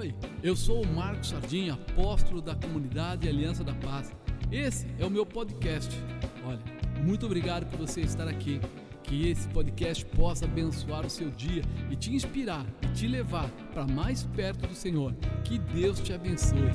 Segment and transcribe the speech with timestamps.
[0.00, 4.10] Oi, eu sou o Marcos Sardinha, apóstolo da comunidade Aliança da Paz.
[4.50, 5.94] Esse é o meu podcast.
[6.42, 6.58] Olha,
[7.04, 8.62] muito obrigado por você estar aqui.
[9.02, 13.86] Que esse podcast possa abençoar o seu dia e te inspirar e te levar para
[13.86, 15.14] mais perto do Senhor.
[15.44, 16.70] Que Deus te abençoe.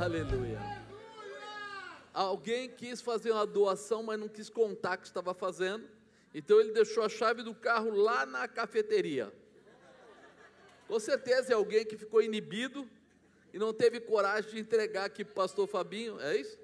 [0.00, 0.58] Aleluia.
[2.12, 5.94] Alguém quis fazer uma doação, mas não quis contar que estava fazendo.
[6.38, 9.32] Então ele deixou a chave do carro lá na cafeteria.
[10.86, 12.86] Com certeza é alguém que ficou inibido
[13.54, 16.58] e não teve coragem de entregar aqui para o pastor Fabinho, é isso?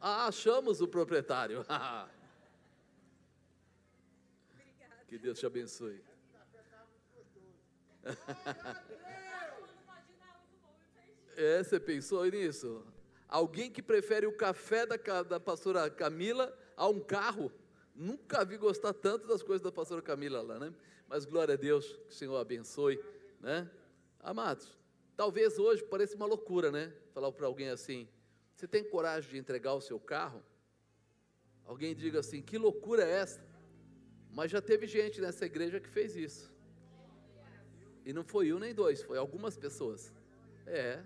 [0.00, 1.66] Ah, achamos o proprietário.
[5.08, 6.00] que Deus te abençoe.
[11.36, 12.86] é, você pensou nisso?
[13.26, 17.50] Alguém que prefere o café da, da pastora Camila a um carro?
[17.94, 20.72] Nunca vi gostar tanto das coisas da pastora Camila lá, né?
[21.08, 22.98] Mas glória a Deus, que o Senhor abençoe,
[23.40, 23.70] né?
[24.20, 24.78] Amados,
[25.16, 26.92] talvez hoje pareça uma loucura, né?
[27.12, 28.08] Falar para alguém assim:
[28.54, 30.42] você tem coragem de entregar o seu carro?
[31.64, 33.44] Alguém diga assim: que loucura é essa?
[34.30, 36.52] Mas já teve gente nessa igreja que fez isso.
[38.04, 40.12] E não foi um nem dois, foi algumas pessoas.
[40.66, 41.02] É,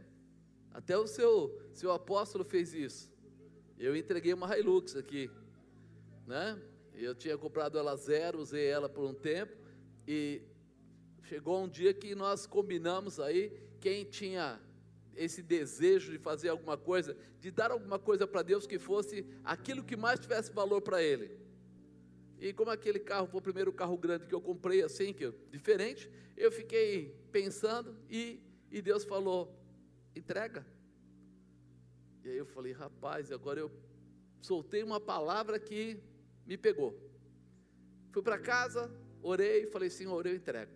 [0.72, 3.10] até o seu, seu apóstolo fez isso.
[3.78, 5.30] Eu entreguei uma Hilux aqui,
[6.26, 6.60] né?
[6.98, 9.54] Eu tinha comprado ela zero, usei ela por um tempo
[10.08, 10.40] e
[11.24, 14.58] chegou um dia que nós combinamos aí quem tinha
[15.14, 19.84] esse desejo de fazer alguma coisa, de dar alguma coisa para Deus que fosse aquilo
[19.84, 21.38] que mais tivesse valor para Ele.
[22.38, 25.34] E como aquele carro foi o primeiro carro grande que eu comprei assim, que eu,
[25.50, 29.54] diferente, eu fiquei pensando e, e Deus falou:
[30.14, 30.66] entrega.
[32.24, 33.70] E aí eu falei, rapaz, agora eu
[34.40, 36.02] soltei uma palavra que
[36.46, 36.96] me pegou.
[38.12, 38.90] Fui para casa,
[39.22, 40.72] orei falei, Senhor, eu entrego.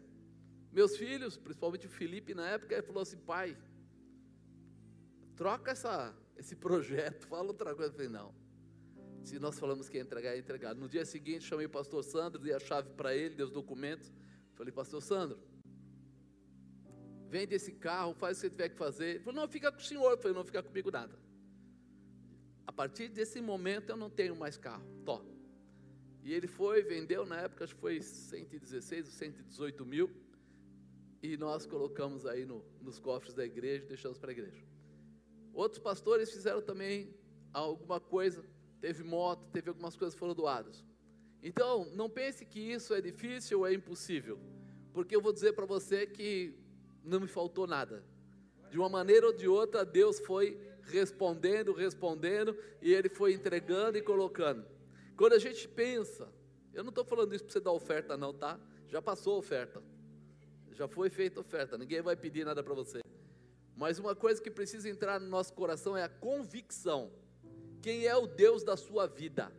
[0.73, 3.57] Meus filhos, principalmente o Felipe na época, falou assim, pai,
[5.37, 7.91] troca essa, esse projeto, fala outra coisa.
[7.91, 8.35] Eu falei, não.
[9.23, 10.75] Se nós falamos que ia entregar, é entregar.
[10.75, 14.13] No dia seguinte, chamei o pastor Sandro, dei a chave para ele, dei os documentos.
[14.55, 15.39] Falei, pastor Sandro,
[17.29, 19.09] vende esse carro, faz o que você tiver que fazer.
[19.11, 20.11] Ele falou, não, fica com o senhor.
[20.11, 21.19] Eu falei, não fica comigo nada.
[22.67, 24.85] A partir desse momento eu não tenho mais carro.
[25.05, 25.25] Tó.
[26.23, 30.11] E ele foi, vendeu, na época acho que foi 116 ou 118 mil.
[31.23, 34.65] E nós colocamos aí no, nos cofres da igreja, deixamos para a igreja.
[35.53, 37.15] Outros pastores fizeram também
[37.53, 38.45] alguma coisa,
[38.81, 40.85] teve moto, teve algumas coisas que foram doadas.
[41.43, 44.39] Então, não pense que isso é difícil ou é impossível,
[44.93, 46.55] porque eu vou dizer para você que
[47.03, 48.05] não me faltou nada.
[48.71, 54.03] De uma maneira ou de outra, Deus foi respondendo, respondendo, e Ele foi entregando e
[54.03, 54.65] colocando.
[55.21, 56.33] Quando a gente pensa,
[56.73, 58.59] eu não estou falando isso para você dar oferta, não, tá?
[58.89, 59.83] Já passou a oferta,
[60.73, 63.03] já foi feita a oferta, ninguém vai pedir nada para você.
[63.77, 67.13] Mas uma coisa que precisa entrar no nosso coração é a convicção:
[67.83, 69.53] quem é o Deus da sua vida?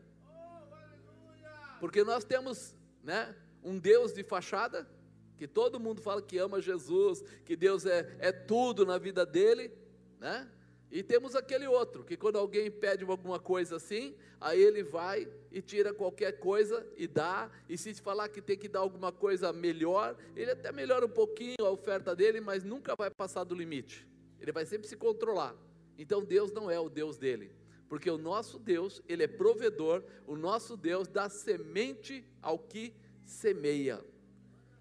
[1.80, 4.90] Porque nós temos, né, um Deus de fachada,
[5.38, 9.72] que todo mundo fala que ama Jesus, que Deus é, é tudo na vida dele,
[10.20, 10.52] né?
[10.92, 15.62] E temos aquele outro, que quando alguém pede alguma coisa assim, aí ele vai e
[15.62, 20.18] tira qualquer coisa e dá, e se falar que tem que dar alguma coisa melhor,
[20.36, 24.06] ele até melhora um pouquinho a oferta dele, mas nunca vai passar do limite.
[24.40, 25.56] Ele vai sempre se controlar.
[25.98, 27.56] Então Deus não é o Deus dele,
[27.88, 32.94] porque o nosso Deus, ele é provedor, o nosso Deus dá semente ao que
[33.24, 34.04] semeia.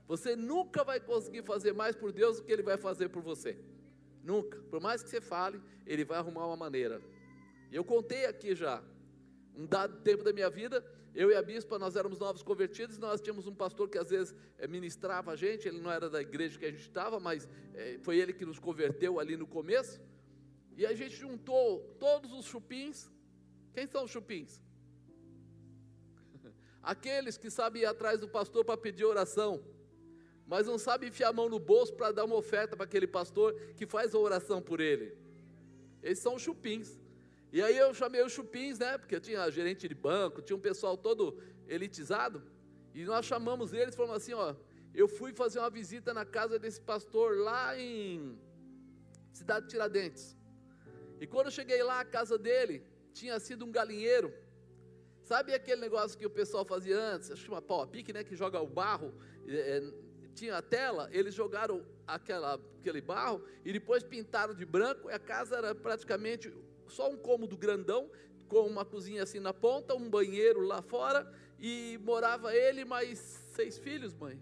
[0.08, 3.56] Você nunca vai conseguir fazer mais por Deus do que Ele vai fazer por você.
[4.22, 4.58] Nunca.
[4.70, 7.00] Por mais que você fale, Ele vai arrumar uma maneira.
[7.72, 8.82] Eu contei aqui já,
[9.56, 13.20] um dado tempo da minha vida, eu e a bispa, nós éramos novos convertidos, nós
[13.20, 16.58] tínhamos um pastor que às vezes é, ministrava a gente, ele não era da igreja
[16.58, 20.00] que a gente estava, mas é, foi ele que nos converteu ali no começo,
[20.76, 23.10] e a gente juntou todos os chupins.
[23.74, 24.62] Quem são os chupins?
[26.82, 29.62] Aqueles que sabem ir atrás do pastor para pedir oração
[30.50, 33.54] mas não sabe enfiar a mão no bolso para dar uma oferta para aquele pastor
[33.76, 35.16] que faz a oração por ele.
[36.02, 36.98] Esses são chupins.
[37.52, 38.98] E aí eu chamei os chupins, né?
[38.98, 42.42] Porque tinha gerente de banco, tinha um pessoal todo elitizado.
[42.92, 44.56] E nós chamamos eles falamos assim: ó,
[44.92, 48.36] eu fui fazer uma visita na casa desse pastor lá em
[49.32, 50.36] Cidade de Tiradentes.
[51.20, 52.82] E quando eu cheguei lá, a casa dele
[53.12, 54.34] tinha sido um galinheiro.
[55.22, 57.30] Sabe aquele negócio que o pessoal fazia antes?
[57.30, 58.24] Acho que uma pau a pique, né?
[58.24, 59.14] Que joga o barro.
[59.46, 65.10] É, tinha a tela, eles jogaram aquela, aquele barro e depois pintaram de branco.
[65.10, 66.52] E a casa era praticamente
[66.88, 68.10] só um cômodo grandão,
[68.48, 73.18] com uma cozinha assim na ponta, um banheiro lá fora e morava ele mais
[73.54, 74.40] seis filhos, mãe.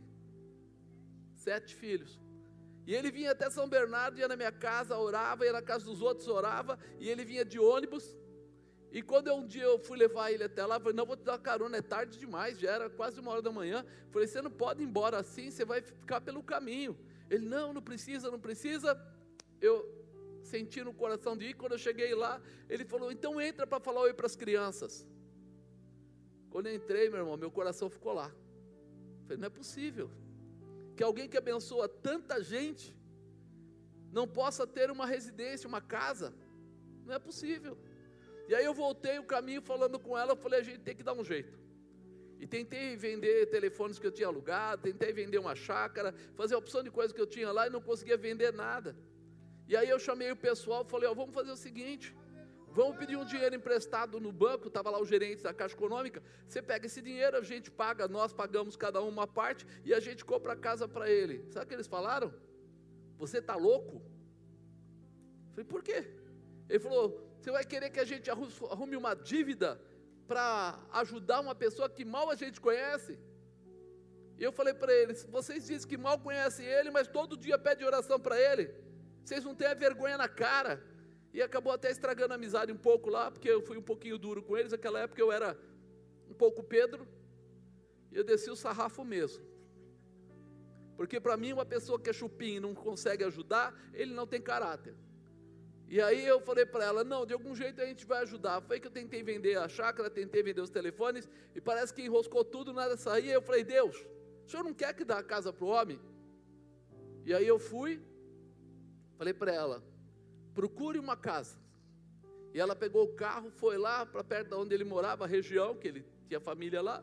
[1.34, 2.20] Sete filhos.
[2.86, 6.00] E ele vinha até São Bernardo, ia na minha casa, orava, ia na casa dos
[6.00, 8.16] outros, orava, e ele vinha de ônibus.
[8.90, 11.16] E quando eu, um dia eu fui levar ele até lá, eu falei, não, vou
[11.16, 13.84] te dar carona, é tarde demais, já era quase uma hora da manhã.
[14.06, 16.98] Eu falei, você não pode ir embora assim, você vai ficar pelo caminho.
[17.28, 18.98] Ele, não, não precisa, não precisa.
[19.60, 19.86] Eu
[20.42, 24.00] senti no coração de ir, quando eu cheguei lá, ele falou, então entra para falar
[24.00, 25.06] oi para as crianças.
[26.48, 28.28] Quando eu entrei, meu irmão, meu coração ficou lá.
[28.28, 30.10] Eu falei, não é possível
[30.96, 32.96] que alguém que abençoa tanta gente
[34.10, 36.34] não possa ter uma residência, uma casa.
[37.04, 37.78] Não é possível.
[38.48, 41.02] E aí eu voltei o caminho falando com ela, eu falei, a gente tem que
[41.02, 41.58] dar um jeito.
[42.40, 46.82] E tentei vender telefones que eu tinha alugado, tentei vender uma chácara, fazer a opção
[46.82, 48.96] de coisas que eu tinha lá e não conseguia vender nada.
[49.66, 52.16] E aí eu chamei o pessoal, falei, ó, vamos fazer o seguinte,
[52.68, 56.62] vamos pedir um dinheiro emprestado no banco, estava lá o gerente da Caixa Econômica, você
[56.62, 60.24] pega esse dinheiro, a gente paga, nós pagamos cada um uma parte e a gente
[60.24, 61.44] compra a casa para ele.
[61.50, 62.32] Sabe o que eles falaram?
[63.18, 63.96] Você está louco?
[65.48, 66.06] Eu falei, por quê?
[66.66, 69.80] Ele falou, você vai querer que a gente arrume uma dívida
[70.26, 73.18] para ajudar uma pessoa que mal a gente conhece?
[74.38, 77.84] E eu falei para eles: vocês dizem que mal conhecem ele, mas todo dia pede
[77.84, 78.74] oração para ele.
[79.24, 80.82] Vocês não têm a vergonha na cara.
[81.32, 84.42] E acabou até estragando a amizade um pouco lá, porque eu fui um pouquinho duro
[84.42, 84.72] com eles.
[84.72, 85.58] Naquela época eu era
[86.28, 87.06] um pouco Pedro,
[88.10, 89.44] e eu desci o sarrafo mesmo.
[90.96, 94.40] Porque para mim, uma pessoa que é chupim e não consegue ajudar, ele não tem
[94.40, 94.94] caráter.
[95.88, 98.60] E aí eu falei para ela, não, de algum jeito a gente vai ajudar.
[98.60, 102.44] Foi que eu tentei vender a chácara, tentei vender os telefones, e parece que enroscou
[102.44, 103.32] tudo, nada saía.
[103.32, 103.96] Eu falei, Deus,
[104.44, 105.98] o senhor não quer que dá a casa para o homem?
[107.24, 108.02] E aí eu fui,
[109.16, 109.82] falei para ela,
[110.54, 111.56] procure uma casa.
[112.52, 115.74] E ela pegou o carro, foi lá para perto de onde ele morava, a região,
[115.74, 117.02] que ele tinha família lá,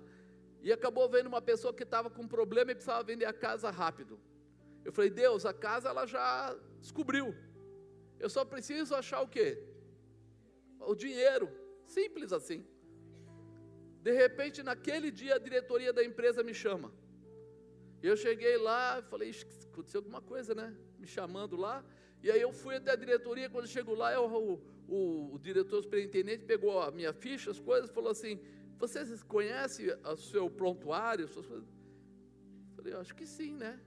[0.62, 4.20] e acabou vendo uma pessoa que estava com problema e precisava vender a casa rápido.
[4.84, 7.36] Eu falei, Deus, a casa ela já descobriu.
[8.20, 9.62] Eu só preciso achar o quê?
[10.80, 11.50] O dinheiro.
[11.84, 12.66] Simples assim.
[14.02, 16.94] De repente, naquele dia, a diretoria da empresa me chama.
[18.02, 19.32] Eu cheguei lá, falei,
[19.72, 20.76] aconteceu alguma coisa, né?
[21.00, 21.84] Me chamando lá.
[22.22, 25.82] E aí eu fui até a diretoria, quando chego lá, eu, o, o, o, diretor
[25.82, 28.40] superintendente pegou a minha ficha, as coisas, falou assim,
[28.78, 31.28] vocês conhecem o seu prontuário?
[31.28, 31.68] Suas coisas?
[32.76, 33.80] Falei, acho que sim, né?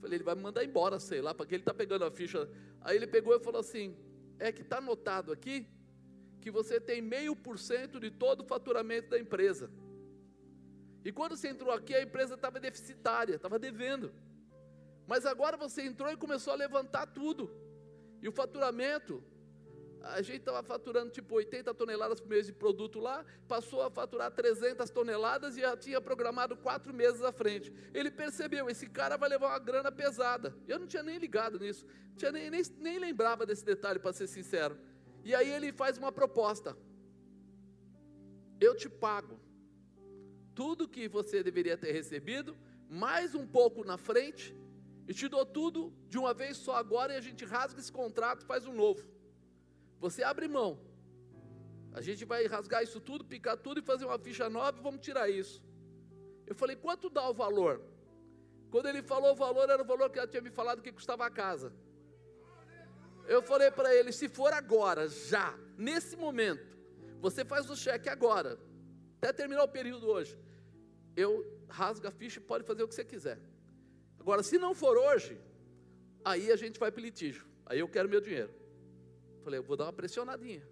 [0.00, 2.48] Falei, ele vai me mandar embora, sei lá, porque ele está pegando a ficha.
[2.80, 3.96] Aí ele pegou e falou assim:
[4.38, 5.66] é que está anotado aqui
[6.40, 9.70] que você tem meio por cento de todo o faturamento da empresa.
[11.04, 14.12] E quando você entrou aqui, a empresa estava deficitária, estava devendo.
[15.06, 17.50] Mas agora você entrou e começou a levantar tudo.
[18.22, 19.22] E o faturamento
[20.02, 24.30] a gente estava faturando tipo 80 toneladas por mês de produto lá, passou a faturar
[24.30, 27.72] 300 toneladas e já tinha programado quatro meses à frente.
[27.92, 30.54] Ele percebeu, esse cara vai levar uma grana pesada.
[30.66, 31.86] Eu não tinha nem ligado nisso,
[32.16, 34.78] tinha nem, nem, nem lembrava desse detalhe, para ser sincero.
[35.24, 36.76] E aí ele faz uma proposta:
[38.60, 39.38] eu te pago
[40.54, 42.56] tudo que você deveria ter recebido,
[42.88, 44.56] mais um pouco na frente,
[45.06, 48.44] e te dou tudo de uma vez só agora, e a gente rasga esse contrato,
[48.44, 49.17] faz um novo.
[50.00, 50.78] Você abre mão.
[51.92, 55.00] A gente vai rasgar isso tudo, picar tudo e fazer uma ficha nova e vamos
[55.00, 55.62] tirar isso.
[56.46, 57.82] Eu falei, quanto dá o valor?
[58.70, 61.26] Quando ele falou o valor, era o valor que ela tinha me falado que custava
[61.26, 61.72] a casa.
[63.26, 66.76] Eu falei para ele: se for agora, já, nesse momento,
[67.20, 68.58] você faz o cheque agora,
[69.18, 70.38] até terminar o período hoje.
[71.16, 71.30] Eu
[71.68, 73.38] rasgo a ficha e pode fazer o que você quiser.
[74.18, 75.38] Agora, se não for hoje,
[76.24, 77.46] aí a gente vai para litígio.
[77.66, 78.52] Aí eu quero meu dinheiro.
[79.42, 80.62] Falei, eu vou dar uma pressionadinha.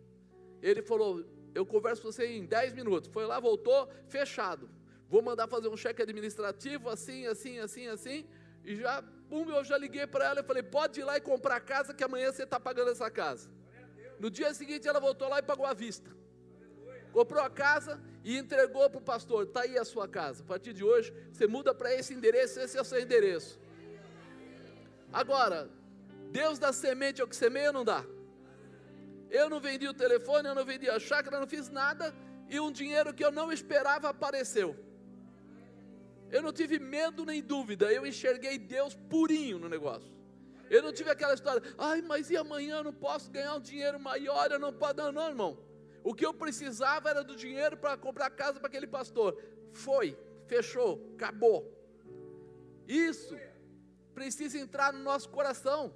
[0.62, 3.10] Ele falou, eu converso com você em 10 minutos.
[3.10, 4.68] Foi lá, voltou, fechado.
[5.08, 8.26] Vou mandar fazer um cheque administrativo, assim, assim, assim, assim.
[8.64, 11.56] E já, pum, eu já liguei para ela e falei, pode ir lá e comprar
[11.56, 13.48] a casa, que amanhã você está pagando essa casa.
[14.18, 16.10] No dia seguinte ela voltou lá e pagou à vista.
[17.12, 19.44] Comprou a casa e entregou para o pastor.
[19.44, 20.42] Está aí a sua casa.
[20.42, 23.58] A partir de hoje, você muda para esse endereço, esse é o seu endereço.
[25.12, 25.70] Agora,
[26.30, 28.04] Deus dá semente ao que semeia ou não dá?
[29.30, 32.14] Eu não vendi o telefone, eu não vendi a chácara, não fiz nada,
[32.48, 34.76] e um dinheiro que eu não esperava apareceu.
[36.30, 40.14] Eu não tive medo nem dúvida, eu enxerguei Deus purinho no negócio.
[40.68, 44.00] Eu não tive aquela história, ai, mas e amanhã eu não posso ganhar um dinheiro
[44.00, 44.96] maior, eu não posso.
[44.96, 45.58] Não, não, irmão.
[46.02, 49.40] O que eu precisava era do dinheiro para comprar casa para aquele pastor.
[49.70, 51.72] Foi, fechou, acabou.
[52.86, 53.36] Isso
[54.14, 55.94] precisa entrar no nosso coração.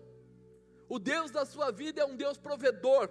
[0.90, 3.08] O Deus da sua vida é um Deus provedor.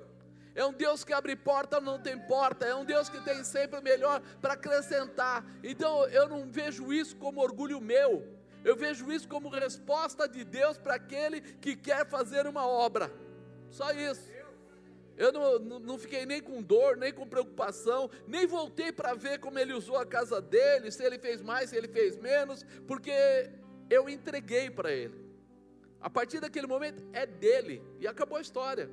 [0.53, 2.65] É um Deus que abre porta, não tem porta.
[2.65, 5.45] É um Deus que tem sempre o melhor para acrescentar.
[5.63, 8.27] Então eu não vejo isso como orgulho meu.
[8.65, 13.09] Eu vejo isso como resposta de Deus para aquele que quer fazer uma obra.
[13.69, 14.27] Só isso.
[15.15, 19.59] Eu não, não, fiquei nem com dor, nem com preocupação, nem voltei para ver como
[19.59, 23.49] ele usou a casa dele, se ele fez mais, se ele fez menos, porque
[23.89, 25.28] eu entreguei para ele.
[26.01, 28.89] A partir daquele momento é dele e acabou a história.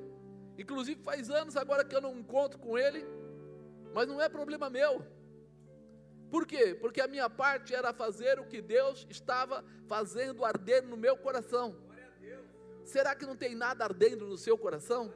[0.57, 3.05] Inclusive faz anos agora que eu não encontro com ele,
[3.93, 5.05] mas não é problema meu.
[6.29, 6.75] Por quê?
[6.75, 11.75] Porque a minha parte era fazer o que Deus estava fazendo arder no meu coração.
[12.83, 15.13] Será que não tem nada ardendo no seu coração?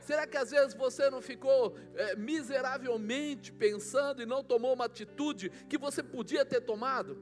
[0.00, 5.50] Será que às vezes você não ficou é, miseravelmente pensando e não tomou uma atitude
[5.68, 7.18] que você podia ter tomado?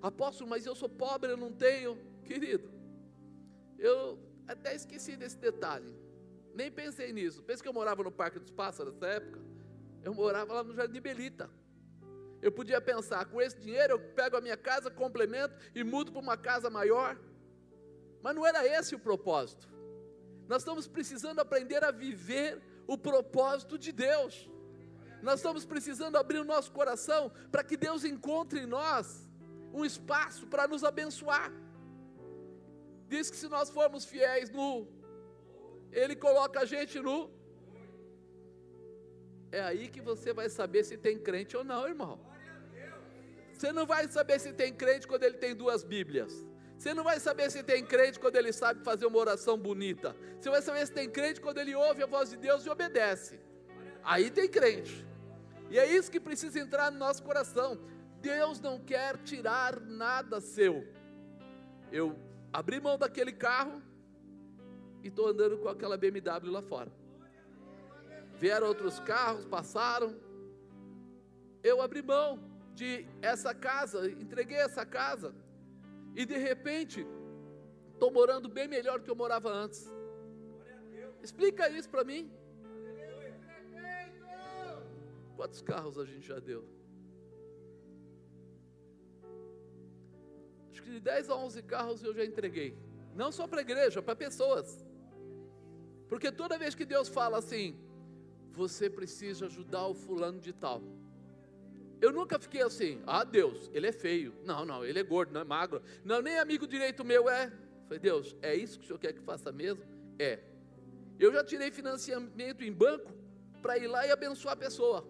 [0.00, 1.98] Apóstolo, mas eu sou pobre, eu não tenho.
[2.24, 2.70] Querido,
[3.78, 5.94] eu até esqueci desse detalhe.
[6.54, 7.42] Nem pensei nisso.
[7.42, 9.40] Pensa que eu morava no Parque dos Pássaros nessa época.
[10.02, 11.50] Eu morava lá no Jardim Belita.
[12.40, 16.20] Eu podia pensar, com esse dinheiro eu pego a minha casa, complemento e mudo para
[16.20, 17.18] uma casa maior.
[18.22, 19.68] Mas não era esse o propósito.
[20.48, 24.48] Nós estamos precisando aprender a viver o propósito de Deus.
[25.22, 29.28] Nós estamos precisando abrir o nosso coração para que Deus encontre em nós
[29.72, 31.52] um espaço para nos abençoar.
[33.08, 34.86] Diz que se nós formos fiéis no,
[35.92, 37.30] Ele coloca a gente no.
[39.50, 42.18] É aí que você vai saber se tem crente ou não, irmão.
[43.52, 46.44] Você não vai saber se tem crente quando ele tem duas Bíblias.
[46.76, 50.14] Você não vai saber se tem crente quando ele sabe fazer uma oração bonita.
[50.38, 53.40] Você vai saber se tem crente quando ele ouve a voz de Deus e obedece.
[54.04, 55.06] Aí tem crente.
[55.70, 57.80] E é isso que precisa entrar no nosso coração.
[58.20, 60.86] Deus não quer tirar nada seu.
[61.90, 62.14] Eu
[62.58, 63.82] abri mão daquele carro
[65.02, 66.90] e estou andando com aquela BMW lá fora.
[68.38, 70.18] Vieram outros carros, passaram.
[71.62, 72.42] Eu abri mão
[72.74, 75.34] de essa casa, entreguei essa casa,
[76.14, 77.06] e de repente,
[77.92, 79.90] estou morando bem melhor do que eu morava antes.
[81.22, 82.30] Explica isso para mim.
[85.36, 86.75] Quantos carros a gente já deu?
[90.76, 92.76] Acho que de 10 a 11 carros eu já entreguei.
[93.14, 94.84] Não só para a igreja, para pessoas.
[96.06, 97.80] Porque toda vez que Deus fala assim,
[98.50, 100.82] você precisa ajudar o fulano de tal.
[101.98, 104.34] Eu nunca fiquei assim, ah Deus, ele é feio.
[104.44, 105.80] Não, não, ele é gordo, não é magro.
[106.04, 107.50] Não, nem amigo direito meu é.
[107.84, 109.82] Falei, Deus, é isso que o Senhor quer que faça mesmo?
[110.18, 110.40] É.
[111.18, 113.10] Eu já tirei financiamento em banco
[113.62, 115.08] para ir lá e abençoar a pessoa.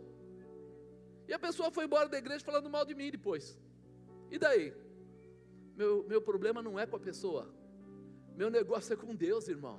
[1.27, 3.59] E a pessoa foi embora da igreja falando mal de mim depois.
[4.31, 4.86] E daí?
[5.77, 7.49] Meu, meu problema não é com a pessoa,
[8.35, 9.79] meu negócio é com Deus, irmão.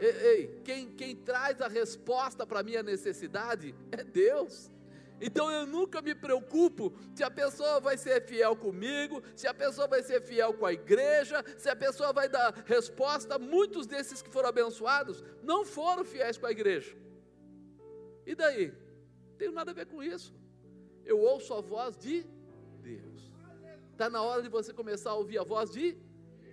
[0.00, 4.70] Ei, ei quem, quem traz a resposta para a minha necessidade é Deus.
[5.20, 9.86] Então eu nunca me preocupo se a pessoa vai ser fiel comigo, se a pessoa
[9.86, 13.38] vai ser fiel com a igreja, se a pessoa vai dar resposta.
[13.38, 16.94] Muitos desses que foram abençoados não foram fiéis com a igreja.
[18.26, 18.74] E daí?
[19.30, 20.34] Não tenho nada a ver com isso.
[21.04, 22.26] Eu ouço a voz de
[22.82, 23.15] Deus.
[23.96, 25.96] Está na hora de você começar a ouvir a voz de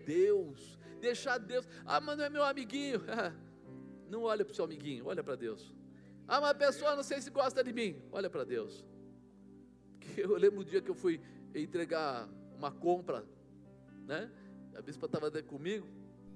[0.05, 0.79] Deus.
[1.01, 1.67] Deixar Deus.
[1.85, 3.01] Ah, mas não é meu amiguinho.
[4.09, 5.73] Não olha para o seu amiguinho, olha para Deus.
[6.27, 7.99] Ah, mas a pessoa não sei se gosta de mim.
[8.11, 8.85] Olha para Deus.
[10.15, 11.19] Eu lembro o dia que eu fui
[11.55, 13.25] entregar uma compra,
[14.05, 14.31] né?
[14.75, 15.87] A bispa estava comigo.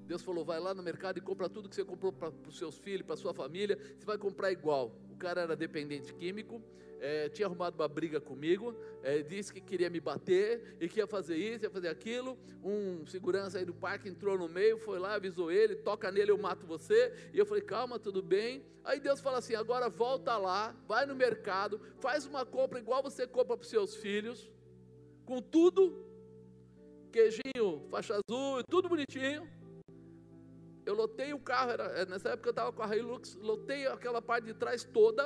[0.07, 2.77] Deus falou: vai lá no mercado e compra tudo que você comprou para os seus
[2.77, 3.77] filhos, para sua família.
[3.97, 4.91] Você vai comprar igual.
[5.11, 6.61] O cara era dependente químico
[6.99, 11.07] é, tinha arrumado uma briga comigo, é, disse que queria me bater e que ia
[11.07, 12.37] fazer isso, ia fazer aquilo.
[12.63, 16.37] Um segurança aí do parque entrou no meio, foi lá, avisou ele: toca nele, eu
[16.37, 17.13] mato você.
[17.33, 18.63] E eu falei: calma, tudo bem.
[18.83, 23.27] Aí Deus fala assim: agora volta lá, vai no mercado, faz uma compra igual você
[23.27, 24.49] compra para os seus filhos,
[25.25, 26.05] com tudo,
[27.11, 29.56] queijinho, faixa azul, tudo bonitinho.
[30.87, 34.45] Eu lotei o carro, era, nessa época eu estava com a Hilux, lotei aquela parte
[34.45, 35.23] de trás toda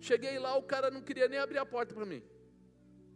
[0.00, 2.22] Cheguei lá, o cara não queria nem abrir a porta para mim.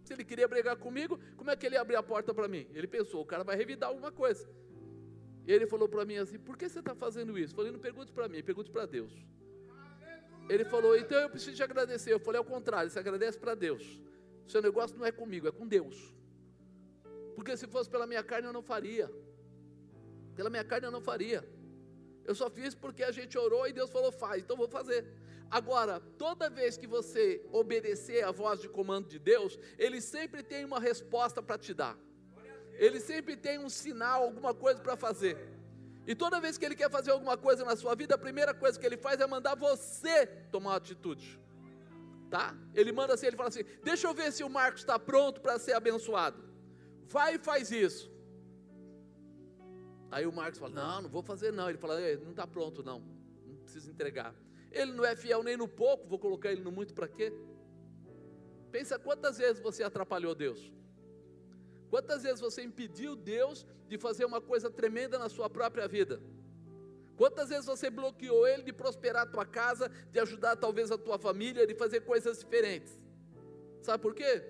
[0.04, 2.66] Se ele queria brigar comigo, como é que ele ia abrir a porta para mim?
[2.72, 4.48] Ele pensou, o cara vai revidar alguma coisa.
[5.46, 7.52] Ele falou para mim assim: por que você está fazendo isso?
[7.52, 9.12] Eu falei: não pergunte para mim, pergunte para Deus.
[10.48, 12.12] Ele falou: então eu preciso te agradecer.
[12.12, 14.00] Eu falei: ao contrário, você agradece para Deus.
[14.46, 16.14] Seu negócio não é comigo, é com Deus.
[17.34, 19.10] Porque se fosse pela minha carne eu não faria.
[20.34, 21.44] Pela minha carne eu não faria.
[22.30, 25.04] Eu só fiz porque a gente orou e Deus falou: faz, então vou fazer.
[25.50, 30.64] Agora, toda vez que você obedecer a voz de comando de Deus, Ele sempre tem
[30.64, 31.98] uma resposta para te dar.
[32.74, 35.36] Ele sempre tem um sinal, alguma coisa para fazer.
[36.06, 38.78] E toda vez que ele quer fazer alguma coisa na sua vida, a primeira coisa
[38.78, 41.38] que ele faz é mandar você tomar uma atitude.
[42.30, 42.54] Tá?
[42.74, 45.58] Ele manda assim, ele fala assim: "Deixa eu ver se o Marcos está pronto para
[45.58, 46.42] ser abençoado.
[47.06, 48.08] Vai e faz isso."
[50.10, 51.68] Aí o Marcos fala: Não, não vou fazer não.
[51.68, 53.00] Ele fala: Não está pronto, não.
[53.46, 54.34] Não precisa entregar.
[54.70, 57.32] Ele não é fiel nem no pouco, vou colocar ele no muito para quê?
[58.70, 60.72] Pensa quantas vezes você atrapalhou Deus.
[61.88, 66.22] Quantas vezes você impediu Deus de fazer uma coisa tremenda na sua própria vida?
[67.16, 71.18] Quantas vezes você bloqueou Ele de prosperar a tua casa, de ajudar talvez a tua
[71.18, 72.98] família, de fazer coisas diferentes?
[73.82, 74.42] Sabe por quê?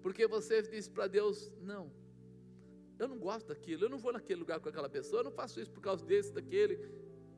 [0.00, 1.90] Porque você disse para Deus: Não,
[2.98, 5.60] eu não gosto daquilo, eu não vou naquele lugar com aquela pessoa, eu não faço
[5.60, 6.78] isso por causa desse, daquele.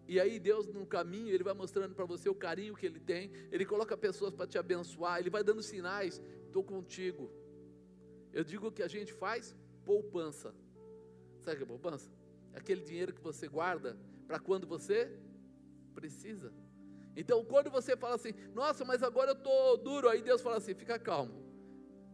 [0.07, 3.31] E aí Deus no caminho, Ele vai mostrando para você o carinho que Ele tem,
[3.51, 7.31] Ele coloca pessoas para te abençoar, Ele vai dando sinais, estou contigo.
[8.33, 10.55] Eu digo que a gente faz poupança.
[11.41, 12.11] Sabe o que é poupança?
[12.53, 15.11] É aquele dinheiro que você guarda para quando você
[15.95, 16.53] precisa.
[17.17, 20.75] Então, quando você fala assim, nossa, mas agora eu estou duro, aí Deus fala assim,
[20.75, 21.48] fica calmo.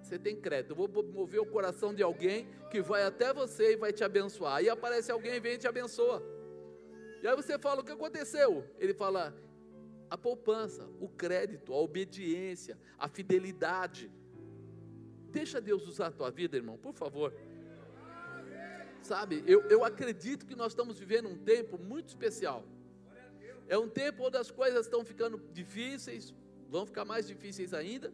[0.04, 0.72] Você tem crédito.
[0.72, 4.56] Eu vou mover o coração de alguém que vai até você e vai te abençoar.
[4.56, 6.22] Aí aparece alguém vem e te abençoa.
[7.22, 8.68] E aí você fala: o que aconteceu?
[8.78, 9.34] Ele fala:
[10.10, 14.12] a poupança, o crédito, a obediência, a fidelidade.
[15.30, 17.32] Deixa Deus usar a tua vida, irmão, por favor.
[19.00, 22.62] Sabe, eu, eu acredito que nós estamos vivendo um tempo muito especial.
[23.66, 26.34] É um tempo onde as coisas estão ficando difíceis,
[26.68, 28.12] vão ficar mais difíceis ainda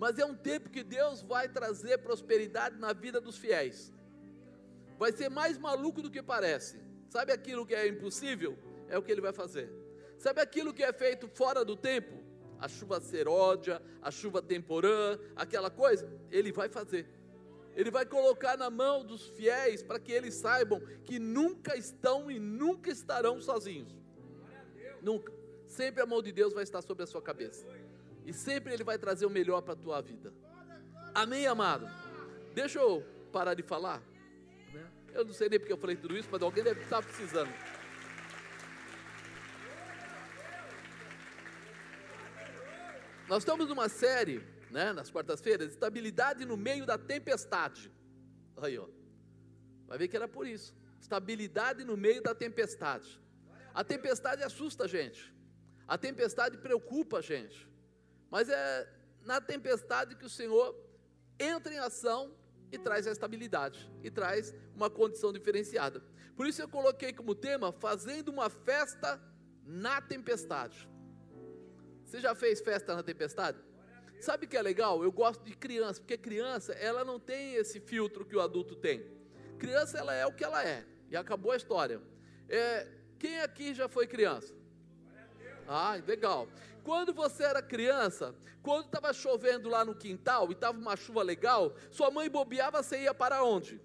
[0.00, 3.92] mas é um tempo que Deus vai trazer prosperidade na vida dos fiéis.
[4.98, 6.80] Vai ser mais maluco do que parece.
[7.10, 8.56] Sabe aquilo que é impossível?
[8.88, 9.70] É o que ele vai fazer.
[10.16, 12.14] Sabe aquilo que é feito fora do tempo?
[12.58, 16.10] A chuva seródia, a chuva temporã, aquela coisa?
[16.30, 17.06] Ele vai fazer.
[17.76, 22.38] Ele vai colocar na mão dos fiéis para que eles saibam que nunca estão e
[22.38, 23.94] nunca estarão sozinhos.
[25.02, 25.30] Nunca.
[25.66, 27.66] Sempre a mão de Deus vai estar sobre a sua cabeça.
[28.30, 30.32] E sempre Ele vai trazer o melhor para a tua vida.
[31.12, 31.90] Amém, amado?
[32.54, 34.00] Deixa eu parar de falar.
[35.12, 37.52] Eu não sei nem porque eu falei tudo isso, mas alguém deve estar precisando.
[43.26, 44.40] Nós estamos numa série,
[44.70, 47.90] né, nas quartas-feiras, estabilidade no meio da tempestade.
[48.58, 48.86] Aí, ó.
[49.88, 50.72] Vai ver que era por isso.
[51.00, 53.20] Estabilidade no meio da tempestade.
[53.74, 55.34] A tempestade assusta a gente.
[55.88, 57.69] A tempestade preocupa a gente.
[58.30, 58.88] Mas é
[59.24, 60.76] na tempestade que o Senhor
[61.38, 62.34] entra em ação
[62.72, 66.02] e traz a estabilidade, e traz uma condição diferenciada.
[66.36, 69.20] Por isso eu coloquei como tema fazendo uma festa
[69.64, 70.88] na tempestade.
[72.04, 73.58] Você já fez festa na tempestade?
[74.20, 75.02] Sabe o que é legal?
[75.02, 79.04] Eu gosto de criança, porque criança, ela não tem esse filtro que o adulto tem.
[79.58, 82.00] Criança, ela é o que ela é, e acabou a história.
[82.48, 82.86] É,
[83.18, 84.54] quem aqui já foi criança?
[85.66, 86.48] Ah, legal.
[86.82, 91.74] Quando você era criança, quando estava chovendo lá no quintal e estava uma chuva legal,
[91.90, 93.80] sua mãe bobeava, você ia para onde?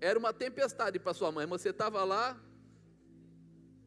[0.00, 2.40] Era uma tempestade para sua mãe, você estava lá,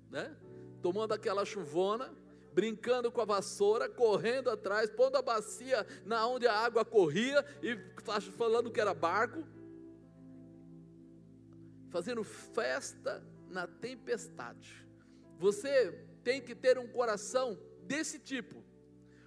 [0.10, 0.36] né?
[0.82, 2.14] Tomando aquela chuvona,
[2.54, 7.76] brincando com a vassoura, correndo atrás, pondo a bacia na onde a água corria e
[8.38, 9.44] falando que era barco,
[11.90, 14.88] fazendo festa na tempestade.
[15.38, 18.64] Você tem que ter um coração desse tipo.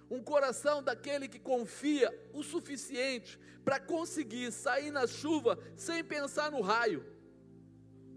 [0.09, 6.61] Um coração daquele que confia o suficiente para conseguir sair na chuva sem pensar no
[6.61, 7.05] raio.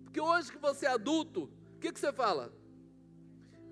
[0.05, 2.53] Porque hoje que você é adulto, o que, que você fala?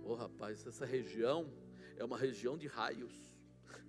[0.02, 1.52] Ô oh, rapaz, essa região
[1.96, 3.12] é uma região de raios.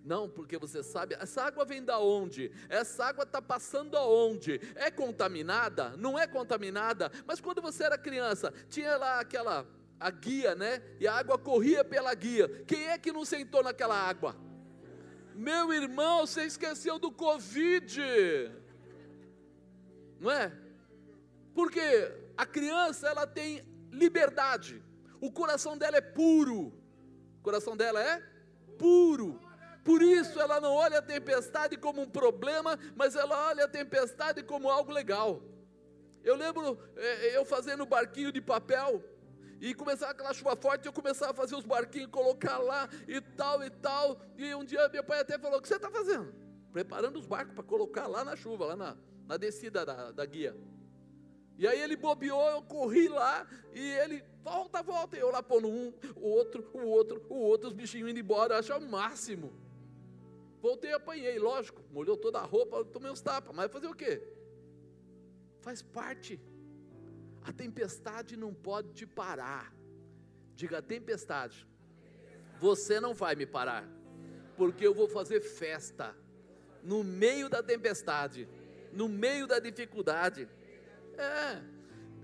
[0.04, 2.52] Não, porque você sabe, essa água vem da onde?
[2.70, 4.60] Essa água está passando aonde?
[4.76, 5.96] É contaminada?
[5.98, 7.12] Não é contaminada?
[7.26, 9.68] Mas quando você era criança, tinha lá aquela
[10.00, 10.82] a guia, né?
[11.00, 12.48] E a água corria pela guia.
[12.66, 14.36] Quem é que não sentou naquela água?
[15.36, 18.02] Meu irmão, você esqueceu do Covid,
[20.20, 20.52] não é?
[21.54, 21.80] Porque
[22.38, 24.82] a criança ela tem liberdade,
[25.22, 26.74] o coração dela é puro,
[27.40, 28.22] o coração dela é
[28.78, 29.40] puro.
[29.84, 34.44] Por isso ela não olha a tempestade como um problema, mas ela olha a tempestade
[34.44, 35.42] como algo legal.
[36.24, 39.02] Eu lembro é, eu fazendo barquinho de papel,
[39.62, 43.64] e começava aquela chuva forte, eu começava a fazer os barquinhos, colocar lá e tal
[43.64, 44.22] e tal.
[44.38, 46.34] E um dia meu pai até falou: O que você está fazendo?
[46.72, 50.56] Preparando os barcos para colocar lá na chuva, lá na, na descida da, da guia.
[51.58, 55.18] E aí ele bobeou, eu corri lá e ele, volta, volta.
[55.18, 58.54] E eu lá pondo um, o outro, o outro, o outro, os bichinhos indo embora,
[58.54, 59.52] eu achei o máximo.
[60.62, 64.22] Voltei e apanhei, lógico, molhou toda a roupa, tomei uns tapas, mas fazer o quê?
[65.60, 66.40] Faz parte.
[67.44, 69.74] A tempestade não pode te parar.
[70.56, 71.68] Diga tempestade.
[72.60, 73.88] Você não vai me parar,
[74.58, 76.16] porque eu vou fazer festa
[76.84, 78.48] no meio da tempestade,
[78.92, 80.48] no meio da dificuldade.
[81.18, 81.62] É,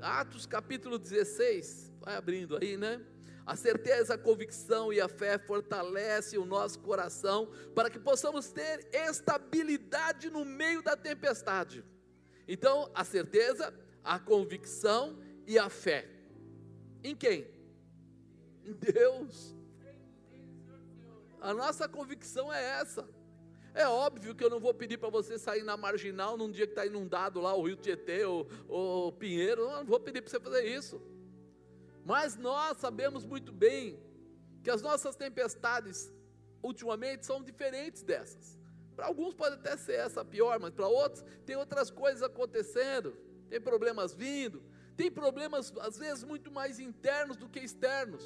[0.02, 3.02] Atos capítulo 16, vai abrindo aí, né?
[3.46, 8.88] A certeza, a convicção e a fé fortalecem o nosso coração para que possamos ter
[8.92, 11.84] estabilidade no meio da tempestade.
[12.48, 13.74] Então, a certeza,
[14.06, 16.08] a convicção e a fé.
[17.04, 17.48] Em quem?
[18.64, 19.56] Em Deus.
[21.42, 23.08] A nossa convicção é essa.
[23.74, 26.72] É óbvio que eu não vou pedir para você sair na marginal num dia que
[26.72, 29.64] está inundado lá o Rio Tietê ou, ou Pinheiro.
[29.64, 31.02] Eu não vou pedir para você fazer isso.
[32.06, 34.00] Mas nós sabemos muito bem
[34.64, 36.14] que as nossas tempestades,
[36.64, 38.58] ultimamente, são diferentes dessas.
[38.96, 43.16] Para alguns pode até ser essa pior, mas para outros tem outras coisas acontecendo,
[43.50, 44.64] tem problemas vindo,
[44.96, 48.24] tem problemas às vezes muito mais internos do que externos.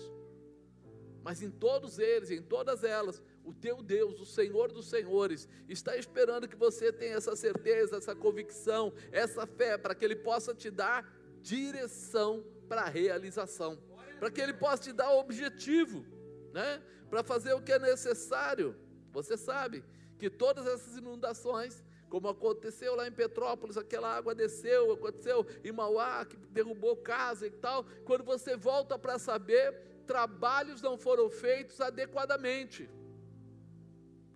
[1.22, 5.98] Mas em todos eles, em todas elas, o teu Deus, o Senhor dos Senhores, está
[5.98, 10.70] esperando que você tenha essa certeza, essa convicção, essa fé, para que Ele possa te
[10.70, 13.78] dar direção para a realização,
[14.20, 16.06] para que Ele possa te dar objetivo,
[16.54, 16.82] né?
[17.10, 18.76] para fazer o que é necessário.
[19.12, 19.84] Você sabe
[20.18, 26.26] que todas essas inundações, como aconteceu lá em Petrópolis, aquela água desceu, aconteceu em Mauá,
[26.26, 29.74] que derrubou casa e tal, quando você volta para saber,
[30.08, 32.90] trabalhos não foram feitos adequadamente.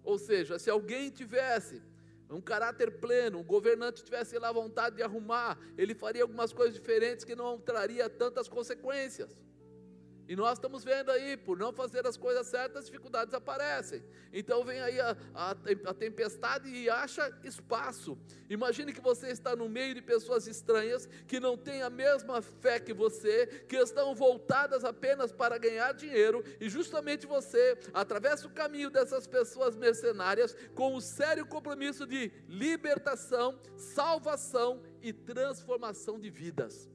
[0.03, 1.81] Ou seja, se alguém tivesse
[2.29, 7.25] um caráter pleno, um governante tivesse lá vontade de arrumar, ele faria algumas coisas diferentes
[7.25, 9.35] que não traria tantas consequências.
[10.27, 14.03] E nós estamos vendo aí, por não fazer as coisas certas, dificuldades aparecem.
[14.31, 18.17] Então vem aí a, a, a, tempestade e acha espaço.
[18.49, 22.79] Imagine que você está no meio de pessoas estranhas que não têm a mesma fé
[22.79, 28.89] que você, que estão voltadas apenas para ganhar dinheiro, e justamente você atravessa o caminho
[28.89, 36.89] dessas pessoas mercenárias com o sério compromisso de libertação, salvação e transformação de vidas.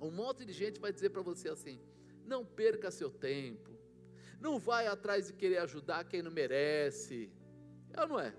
[0.00, 1.80] Um monte de gente vai dizer para você assim:
[2.30, 3.70] não perca seu tempo.
[4.40, 7.30] Não vai atrás de querer ajudar quem não merece.
[7.92, 8.32] É ou não é?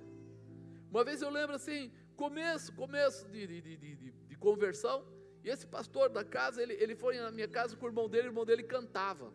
[0.90, 5.06] Uma vez eu lembro assim, começo, começo de, de, de, de, conversão,
[5.44, 8.28] e esse pastor da casa, ele, ele foi na minha casa com o irmão dele,
[8.28, 9.32] o irmão dele cantava.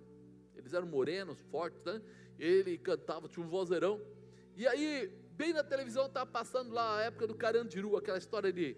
[0.57, 2.03] Eles eram morenos, fortes, né?
[2.39, 4.01] Ele cantava, tinha um vozeirão.
[4.57, 8.77] E aí, bem na televisão, estava passando lá a época do Carandiru, aquela história de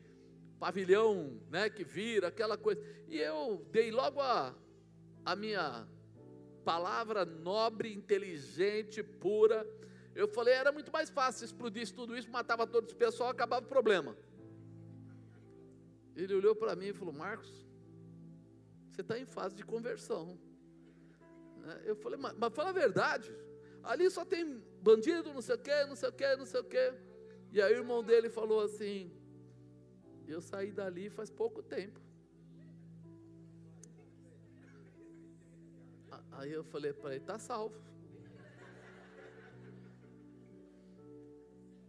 [0.58, 2.82] pavilhão, né, que vira, aquela coisa.
[3.06, 4.54] E eu dei logo a,
[5.28, 5.86] a minha
[6.64, 9.68] palavra nobre, inteligente, pura.
[10.14, 13.66] Eu falei, era muito mais fácil se explodisse tudo isso, matava todo esse pessoal, acabava
[13.66, 14.16] o problema.
[16.16, 17.50] Ele olhou para mim e falou: Marcos,
[18.90, 20.38] você está em fase de conversão.
[21.58, 21.82] Né?
[21.84, 23.30] Eu falei, mas, mas fala a verdade.
[23.82, 26.64] Ali só tem bandido, não sei o que, não sei o que, não sei o
[26.64, 26.94] que.
[27.52, 29.12] E aí o irmão dele falou assim:
[30.26, 32.07] Eu saí dali faz pouco tempo.
[36.38, 37.74] Aí eu falei para ele: está salvo.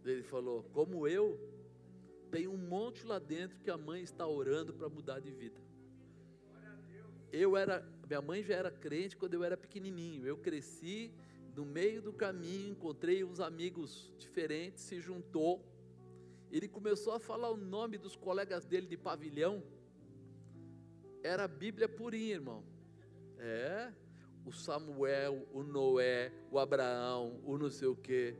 [0.04, 1.38] Ele falou: como eu,
[2.32, 5.60] tem um monte lá dentro que a mãe está orando para mudar de vida.
[7.32, 10.26] Eu era, minha mãe já era crente quando eu era pequenininho.
[10.26, 11.12] Eu cresci
[11.54, 15.64] no meio do caminho, encontrei uns amigos diferentes, se juntou.
[16.50, 19.62] Ele começou a falar o nome dos colegas dele de pavilhão.
[21.22, 22.64] Era a Bíblia purinha, irmão.
[23.38, 23.92] É,
[24.44, 28.36] o Samuel, o Noé, o Abraão, o não sei o quê.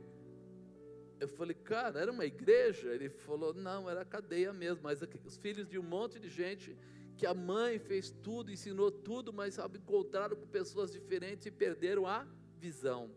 [1.19, 2.89] Eu falei, cara, era uma igreja?
[2.93, 6.75] Ele falou, não, era cadeia mesmo, mas os filhos de um monte de gente
[7.15, 12.07] que a mãe fez tudo, ensinou tudo, mas sabe, encontraram com pessoas diferentes e perderam
[12.07, 12.25] a
[12.57, 13.11] visão.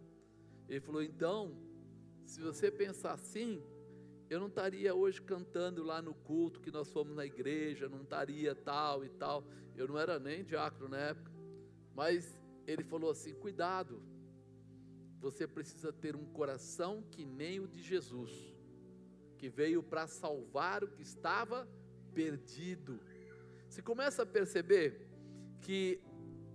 [0.69, 1.57] Ele falou, então,
[2.27, 3.63] se você pensar assim,
[4.29, 8.55] eu não estaria hoje cantando lá no culto que nós fomos na igreja, não estaria
[8.55, 9.45] tal e tal.
[9.77, 11.31] Eu não era nem diácono na época,
[11.95, 14.03] mas ele falou assim: cuidado,
[15.21, 18.33] você precisa ter um coração que nem o de Jesus,
[19.39, 21.69] que veio para salvar o que estava
[22.15, 23.01] perdido.
[23.69, 25.09] Você começa a perceber
[25.61, 26.01] que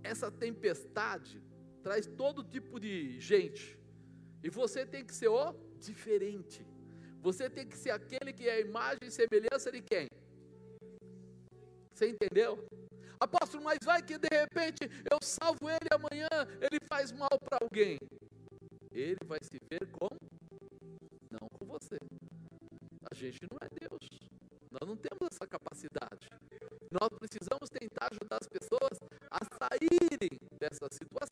[0.02, 1.42] essa tempestade
[1.82, 3.78] traz todo tipo de gente,
[4.42, 6.64] e você tem que ser o diferente.
[7.20, 10.06] Você tem que ser aquele que é a imagem e semelhança de quem?
[11.92, 12.64] Você entendeu?
[13.20, 16.28] Apóstolo, mas vai que de repente eu salvo ele amanhã,
[16.60, 17.98] ele faz mal para alguém.
[18.90, 20.08] Ele vai se ver com
[21.30, 21.98] não com você.
[23.10, 24.08] A gente não é Deus.
[24.70, 26.28] Nós não temos essa capacidade.
[26.90, 28.98] Nós precisamos tentar ajudar as pessoas
[29.30, 31.29] a saírem dessa situação.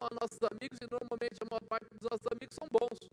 [0.00, 3.09] São nossos amigos e normalmente a maior parte dos nossos amigos são bons.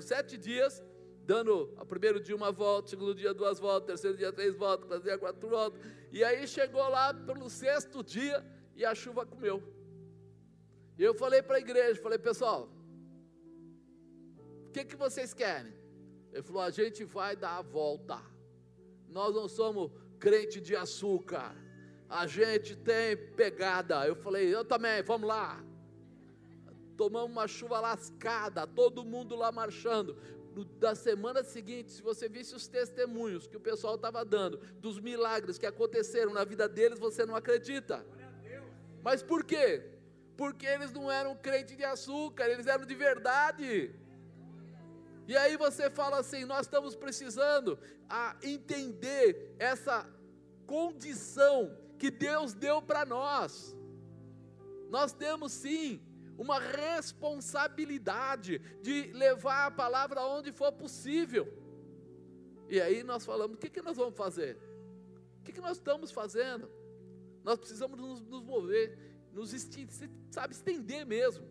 [0.00, 0.82] Sete dias,
[1.24, 5.02] dando o primeiro dia uma volta, segundo dia duas voltas, terceiro dia três voltas, quarto
[5.04, 5.80] dia quatro voltas.
[6.10, 9.62] E aí chegou lá pelo sexto dia e a chuva comeu.
[10.98, 12.68] E eu falei para a igreja, falei, pessoal,
[14.66, 15.72] o que, que vocês querem?
[16.32, 18.20] Ele falou, a gente vai dar a volta.
[19.08, 21.54] Nós não somos crente de açúcar.
[22.08, 24.06] A gente tem pegada.
[24.06, 25.64] Eu falei, eu também, vamos lá.
[27.00, 30.18] Tomamos uma chuva lascada, todo mundo lá marchando.
[30.78, 35.56] Da semana seguinte, se você visse os testemunhos que o pessoal estava dando, dos milagres
[35.56, 38.04] que aconteceram na vida deles, você não acredita.
[39.02, 39.82] Mas por quê?
[40.36, 43.94] Porque eles não eram crente de açúcar, eles eram de verdade.
[45.26, 47.78] E aí você fala assim: nós estamos precisando
[48.10, 50.06] a entender essa
[50.66, 53.74] condição que Deus deu para nós.
[54.90, 56.09] Nós temos sim
[56.40, 61.46] uma responsabilidade de levar a palavra onde for possível.
[62.66, 64.56] E aí nós falamos: o que, que nós vamos fazer?
[65.38, 66.70] O que, que nós estamos fazendo?
[67.44, 68.98] Nós precisamos nos, nos mover,
[69.34, 69.50] nos
[70.30, 71.46] sabe, estender mesmo,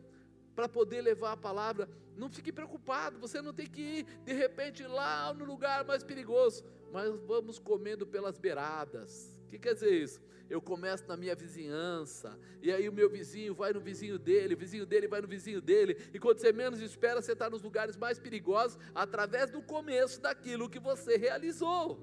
[0.55, 1.87] para poder levar a palavra.
[2.15, 6.65] Não fique preocupado, você não tem que ir de repente lá no lugar mais perigoso,
[6.91, 9.38] mas vamos comendo pelas beiradas.
[9.49, 10.21] O que quer dizer isso?
[10.47, 14.57] Eu começo na minha vizinhança, e aí o meu vizinho vai no vizinho dele, o
[14.57, 17.97] vizinho dele vai no vizinho dele, e quando você menos espera, você está nos lugares
[17.97, 21.99] mais perigosos, através do começo daquilo que você realizou.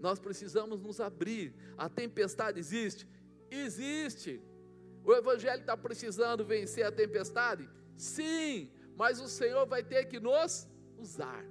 [0.00, 1.54] Nós precisamos nos abrir.
[1.76, 3.06] A tempestade existe?
[3.50, 4.42] Existe.
[5.04, 7.68] O Evangelho está precisando vencer a tempestade?
[7.94, 11.44] Sim, mas o Senhor vai ter que nos usar.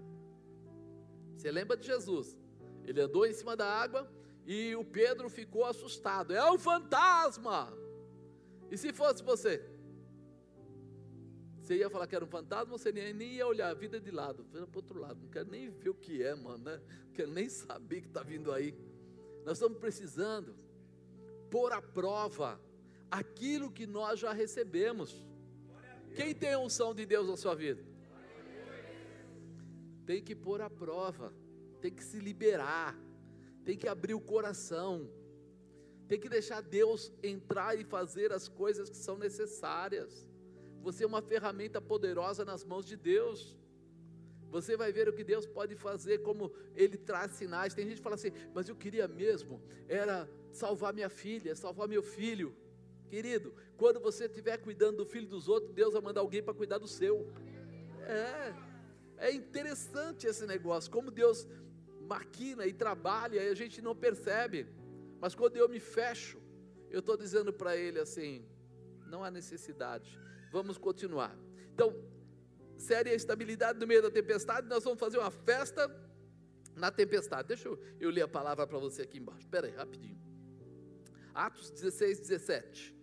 [1.38, 2.35] Você lembra de Jesus?
[2.83, 4.12] Ele andou em cima da água
[4.45, 6.34] E o Pedro ficou assustado.
[6.34, 7.71] É um fantasma!
[8.71, 9.63] E se fosse você?
[11.58, 14.43] Você ia falar que era um fantasma, você nem, ia olhar a vida de lado,
[14.43, 15.21] para o outro lado.
[15.21, 16.63] Não quero nem ver o que é, mano.
[16.63, 16.82] Né?
[17.06, 18.75] Não quero nem saber que está vindo aí.
[19.45, 20.56] Nós estamos precisando
[21.49, 22.60] pôr à prova
[23.10, 25.28] aquilo que nós já recebemos.
[26.15, 27.84] Quem tem a unção de Deus na sua vida?
[30.06, 31.34] Tem que pôr à prova,
[31.82, 32.97] tem que se liberar,
[33.69, 35.08] tem que abrir o coração,
[36.08, 40.27] tem que deixar Deus entrar e fazer as coisas que são necessárias.
[40.82, 43.55] Você é uma ferramenta poderosa nas mãos de Deus.
[44.49, 47.75] Você vai ver o que Deus pode fazer, como Ele traz sinais.
[47.75, 52.01] Tem gente que fala assim, mas eu queria mesmo, era salvar minha filha, salvar meu
[52.01, 52.55] filho.
[53.08, 56.79] Querido, quando você estiver cuidando do filho dos outros, Deus vai mandar alguém para cuidar
[56.79, 57.32] do seu.
[58.01, 61.47] É, é interessante esse negócio, como Deus
[62.13, 64.60] maquina e trabalha e a gente não percebe.
[65.22, 66.38] Mas quando eu me fecho,
[66.89, 68.32] eu estou dizendo para ele assim:
[69.13, 70.10] não há necessidade,
[70.52, 71.34] vamos continuar.
[71.74, 71.89] Então,
[72.78, 75.82] série a estabilidade no meio da tempestade, nós vamos fazer uma festa
[76.76, 77.48] na tempestade.
[77.48, 79.41] Deixa eu, ler a palavra para você aqui embaixo.
[79.41, 80.19] Espera aí, rapidinho.
[81.34, 83.00] Atos 16, 17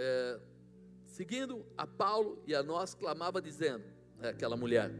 [0.00, 0.40] é,
[1.04, 3.84] seguindo a Paulo e a nós, clamava dizendo,
[4.22, 4.90] é, aquela mulher,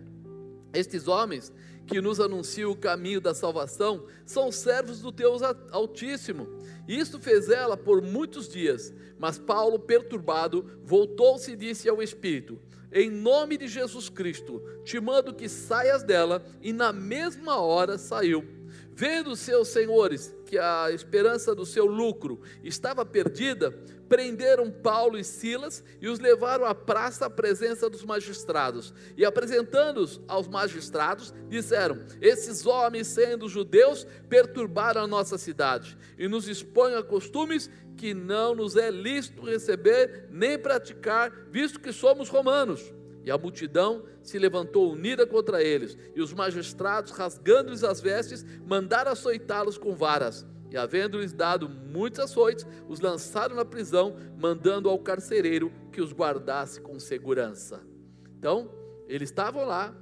[0.72, 1.52] estes homens
[1.86, 6.46] que nos anunciam o caminho da salvação são servos do Deus Altíssimo.
[6.86, 12.58] Isto fez ela por muitos dias, mas Paulo, perturbado, voltou-se e disse ao Espírito:
[12.92, 18.44] Em nome de Jesus Cristo, te mando que saias dela, e na mesma hora saiu.
[18.92, 23.70] Vendo seus senhores que a esperança do seu lucro estava perdida,
[24.08, 28.92] prenderam Paulo e Silas e os levaram à praça à presença dos magistrados.
[29.16, 36.48] E apresentando-os aos magistrados, disseram: Esses homens, sendo judeus, perturbaram a nossa cidade e nos
[36.48, 42.92] expõem a costumes que não nos é lícito receber nem praticar, visto que somos romanos.
[43.24, 49.12] E a multidão se levantou unida contra eles, e os magistrados, rasgando-lhes as vestes, mandaram
[49.12, 50.46] açoitá-los com varas.
[50.70, 56.80] E havendo-lhes dado muitos açoites, os lançaram na prisão, mandando ao carcereiro que os guardasse
[56.80, 57.80] com segurança.
[58.38, 58.70] Então,
[59.08, 59.94] eles estavam lá,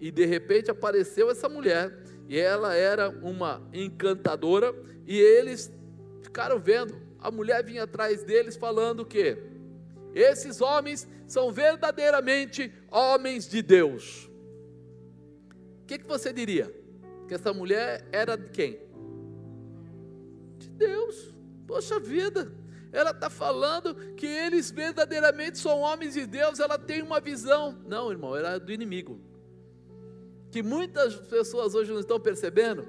[0.00, 4.74] e de repente apareceu essa mulher, e ela era uma encantadora,
[5.06, 5.72] e eles
[6.22, 6.94] ficaram vendo.
[7.20, 9.36] A mulher vinha atrás deles falando que
[10.14, 14.30] esses homens são verdadeiramente homens de Deus.
[15.82, 16.72] O que, que você diria?
[17.26, 18.78] Que essa mulher era de quem?
[20.58, 21.34] De Deus.
[21.66, 22.52] Poxa vida,
[22.92, 27.76] ela está falando que eles verdadeiramente são homens de Deus, ela tem uma visão.
[27.84, 29.20] Não, irmão, era do inimigo.
[30.52, 32.86] Que muitas pessoas hoje não estão percebendo,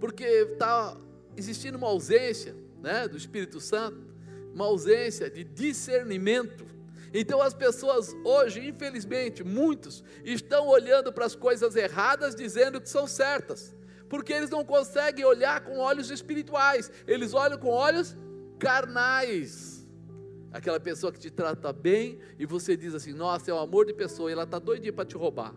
[0.00, 0.96] porque está
[1.36, 4.12] existindo uma ausência né, do Espírito Santo
[4.54, 6.66] uma ausência de discernimento.
[7.12, 13.06] Então as pessoas hoje, infelizmente, muitos estão olhando para as coisas erradas dizendo que são
[13.06, 13.74] certas,
[14.08, 18.16] porque eles não conseguem olhar com olhos espirituais, eles olham com olhos
[18.58, 19.86] carnais.
[20.50, 23.94] Aquela pessoa que te trata bem e você diz assim: Nossa, é um amor de
[23.94, 25.54] pessoa, e ela está doidinha para te roubar.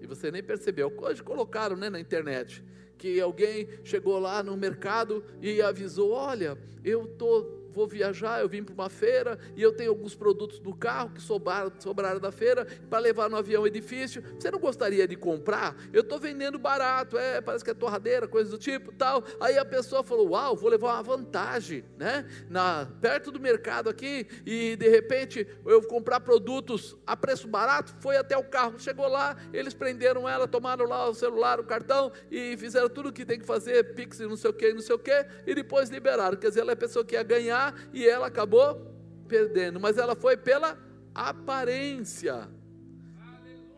[0.00, 0.92] E você nem percebeu.
[0.96, 2.64] Hoje colocaram né, na internet
[2.96, 8.62] que alguém chegou lá no mercado e avisou: Olha, eu estou vou viajar, eu vim
[8.62, 12.66] para uma feira e eu tenho alguns produtos do carro que sobraram, sobraram da feira
[12.88, 14.22] para levar no avião edifício.
[14.38, 15.76] Você não gostaria de comprar?
[15.92, 19.24] Eu estou vendendo barato, é, parece que é torradeira, coisa do tipo, tal.
[19.40, 22.26] Aí a pessoa falou: "Uau, vou levar uma vantagem, né?
[22.48, 28.16] Na perto do mercado aqui e de repente eu comprar produtos a preço barato, foi
[28.16, 32.56] até o carro, chegou lá, eles prenderam ela, tomaram lá o celular, o cartão e
[32.56, 34.98] fizeram tudo o que tem que fazer, Pix, não sei o que, não sei o
[34.98, 36.36] que, e depois liberaram.
[36.36, 38.86] Quer dizer, ela é a pessoa que ia ganhar ganhar e ela acabou
[39.28, 40.78] perdendo, mas ela foi pela
[41.14, 42.48] aparência.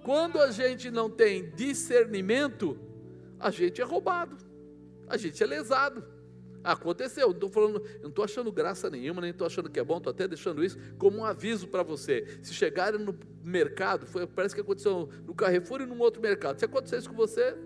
[0.05, 2.79] Quando a gente não tem discernimento,
[3.38, 4.37] a gente é roubado,
[5.09, 6.05] a gente é lesado.
[6.64, 9.97] Aconteceu, não estou falando, não estou achando graça nenhuma, nem estou achando que é bom,
[9.97, 12.39] estou até deixando isso como um aviso para você.
[12.41, 16.61] Se chegarem no mercado, foi, parece que aconteceu no Carrefour e num outro mercado.
[16.61, 17.57] Se acontecer isso com você,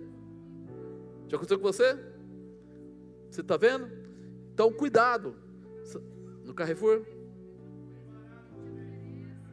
[1.29, 1.99] já aconteceu com você?
[3.31, 3.87] Você está vendo?
[4.55, 5.46] Então, cuidado.
[6.45, 7.03] No Carrefour?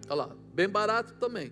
[0.08, 1.52] Olha lá, bem barato também.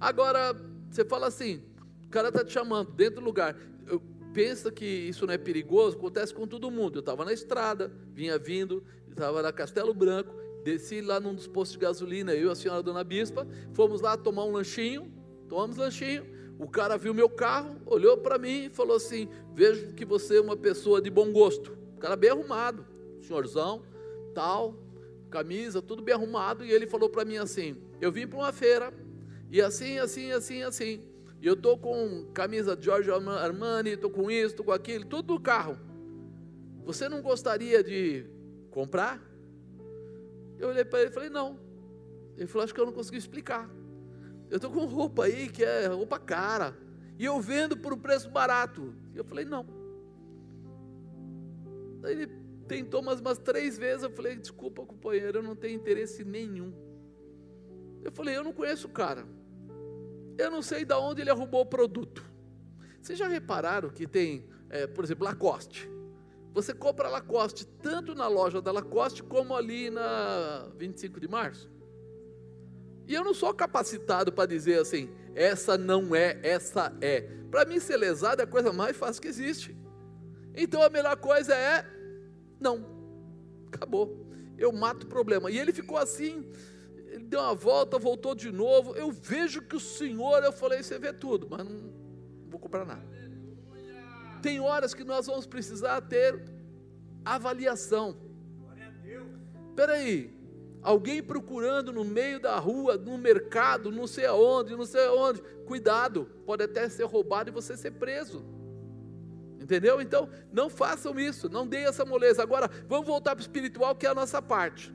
[0.00, 0.54] Agora,
[0.90, 1.62] você fala assim,
[2.06, 3.56] o cara está te chamando dentro do lugar.
[3.86, 4.00] Eu,
[4.32, 6.96] pensa que isso não é perigoso, acontece com todo mundo.
[6.96, 11.72] Eu estava na estrada, vinha vindo, estava na Castelo Branco, desci lá num dos postos
[11.72, 15.12] de gasolina, eu e a senhora Dona Bispa, fomos lá tomar um lanchinho,
[15.48, 16.24] tomamos lanchinho,
[16.58, 20.40] o cara viu meu carro, olhou para mim e falou assim: Vejo que você é
[20.40, 21.76] uma pessoa de bom gosto.
[21.96, 22.84] O cara bem arrumado,
[23.22, 23.82] senhorzão,
[24.34, 24.74] tal,
[25.30, 26.64] camisa, tudo bem arrumado.
[26.64, 28.92] E ele falou para mim assim: Eu vim para uma feira,
[29.50, 31.10] e assim, assim, assim, assim.
[31.40, 35.40] E eu tô com camisa Giorgio Armani, tô com isso, tô com aquilo, tudo no
[35.40, 35.78] carro.
[36.84, 38.26] Você não gostaria de
[38.70, 39.20] comprar?
[40.58, 41.58] Eu olhei para ele e falei: Não.
[42.36, 43.70] Ele falou: Acho que eu não consegui explicar.
[44.50, 46.76] Eu estou com roupa aí que é roupa cara.
[47.18, 48.94] E eu vendo por um preço barato.
[49.14, 49.66] E eu falei: Não.
[52.04, 52.39] Ele
[52.70, 54.04] tentou mais umas três vezes.
[54.04, 56.72] Eu falei: Desculpa, companheiro, eu não tenho interesse nenhum.
[58.04, 59.26] Eu falei: Eu não conheço o cara.
[60.38, 62.24] Eu não sei de onde ele arrumou o produto.
[63.02, 65.90] Vocês já repararam que tem, é, por exemplo, Lacoste?
[66.54, 71.70] Você compra Lacoste tanto na loja da Lacoste como ali na 25 de março.
[73.06, 77.22] E eu não sou capacitado para dizer assim, essa não é, essa é.
[77.50, 79.76] Para mim, ser lesado é a coisa mais fácil que existe.
[80.54, 81.84] Então a melhor coisa é,
[82.60, 82.84] não,
[83.68, 84.26] acabou.
[84.58, 85.50] Eu mato o problema.
[85.50, 86.44] E ele ficou assim,
[87.08, 88.94] ele deu uma volta, voltou de novo.
[88.94, 91.92] Eu vejo que o Senhor, eu falei, você vê tudo, mas não,
[92.48, 93.08] vou comprar nada.
[94.42, 96.42] Tem horas que nós vamos precisar ter
[97.24, 98.16] avaliação.
[99.70, 100.30] Espera aí,
[100.82, 105.42] alguém procurando no meio da rua, no mercado, não sei aonde, não sei aonde.
[105.66, 108.44] Cuidado, pode até ser roubado e você ser preso.
[109.70, 110.00] Entendeu?
[110.00, 112.42] Então, não façam isso, não deem essa moleza.
[112.42, 114.92] Agora, vamos voltar para o espiritual, que é a nossa parte.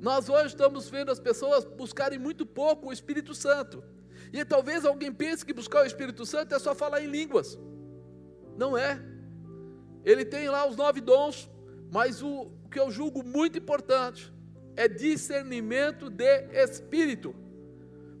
[0.00, 3.82] Nós hoje estamos vendo as pessoas buscarem muito pouco o Espírito Santo.
[4.32, 7.58] E talvez alguém pense que buscar o Espírito Santo é só falar em línguas.
[8.56, 9.02] Não é.
[10.04, 11.50] Ele tem lá os nove dons,
[11.90, 14.32] mas o, que eu julgo muito importante
[14.76, 17.34] é discernimento de espírito.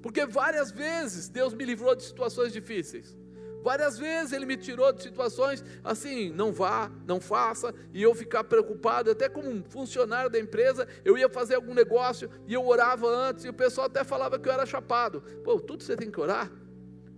[0.02, 3.19] Porque várias vezes Deus me livrou de situações difíceis.
[3.62, 8.44] Várias vezes Ele me tirou de situações assim, não vá, não faça, e eu ficar
[8.44, 13.06] preocupado, até como um funcionário da empresa, eu ia fazer algum negócio e eu orava
[13.06, 15.20] antes, e o pessoal até falava que eu era chapado.
[15.44, 16.50] Pô, tudo você tem que orar?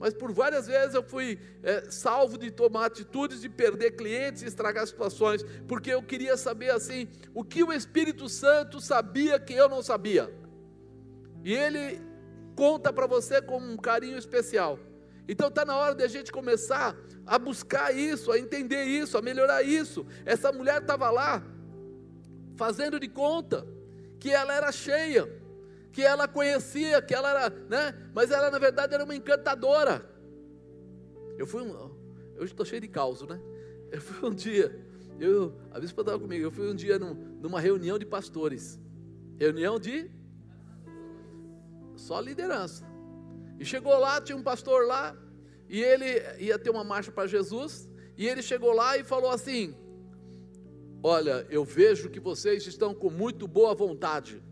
[0.02, 4.46] mas por várias vezes eu fui é, salvo de tomar atitudes de perder clientes e
[4.46, 9.68] estragar situações, porque eu queria saber assim, o que o Espírito Santo sabia que eu
[9.68, 10.28] não sabia.
[11.44, 12.02] E ele
[12.56, 14.76] conta para você com um carinho especial.
[15.28, 16.96] Então está na hora de a gente começar
[17.26, 20.06] a buscar isso, a entender isso, a melhorar isso.
[20.24, 21.42] Essa mulher estava lá,
[22.56, 23.66] fazendo de conta
[24.18, 25.42] que ela era cheia
[25.92, 27.94] que ela conhecia, que ela era, né?
[28.14, 30.08] Mas ela na verdade era uma encantadora.
[31.36, 31.94] Eu fui um,
[32.34, 33.40] eu estou cheio de caos, né?
[33.90, 34.74] Eu fui um dia,
[35.20, 38.80] eu, a bispa estava comigo, eu fui um dia num, numa reunião de pastores,
[39.38, 40.10] reunião de
[41.94, 42.90] só liderança.
[43.62, 45.16] E chegou lá, tinha um pastor lá,
[45.68, 46.06] e ele
[46.38, 49.74] ia ter uma marcha para Jesus, e ele chegou lá e falou assim:
[51.02, 54.42] Olha, eu vejo que vocês estão com muito boa vontade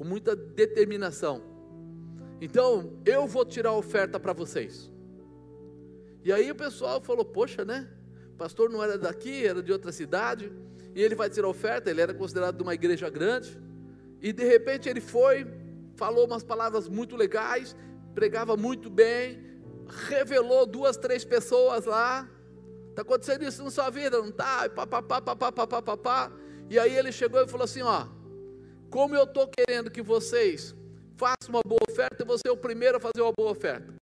[0.00, 1.42] com muita determinação.
[2.40, 4.90] Então, eu vou tirar a oferta para vocês.
[6.24, 7.86] E aí o pessoal falou: Poxa, né?
[8.32, 10.50] O pastor não era daqui, era de outra cidade.
[10.94, 11.90] E ele vai tirar a oferta.
[11.90, 13.60] Ele era considerado de uma igreja grande.
[14.22, 15.46] E de repente ele foi,
[15.96, 17.76] falou umas palavras muito legais,
[18.14, 19.38] pregava muito bem,
[20.08, 22.28] revelou duas, três pessoas lá.
[22.90, 24.68] Está acontecendo isso na sua vida, não está?
[24.68, 26.32] Pá, pá, pá, pá, pá, pá, pá, pá.
[26.68, 28.06] E aí ele chegou e falou assim: Ó,
[28.90, 30.74] como eu estou querendo que vocês
[31.16, 33.94] façam uma boa oferta, você é o primeiro a fazer uma boa oferta.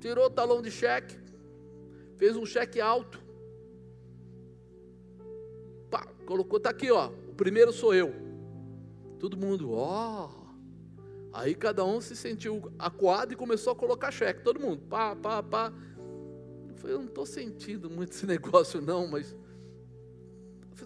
[0.00, 1.18] Tirou o talão de cheque,
[2.16, 3.20] fez um cheque alto,
[5.90, 8.14] pá, colocou, está aqui, ó, o primeiro sou eu.
[9.18, 10.28] Todo mundo, ó.
[11.36, 15.42] Aí cada um se sentiu acuado e começou a colocar cheque, todo mundo, pá, pá,
[15.42, 15.70] pá.
[16.66, 19.36] Eu falei, eu não estou sentindo muito esse negócio não, mas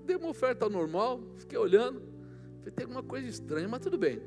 [0.05, 2.03] dei uma oferta normal, fiquei olhando.
[2.59, 4.20] Falei, tem alguma coisa estranha, mas tudo bem.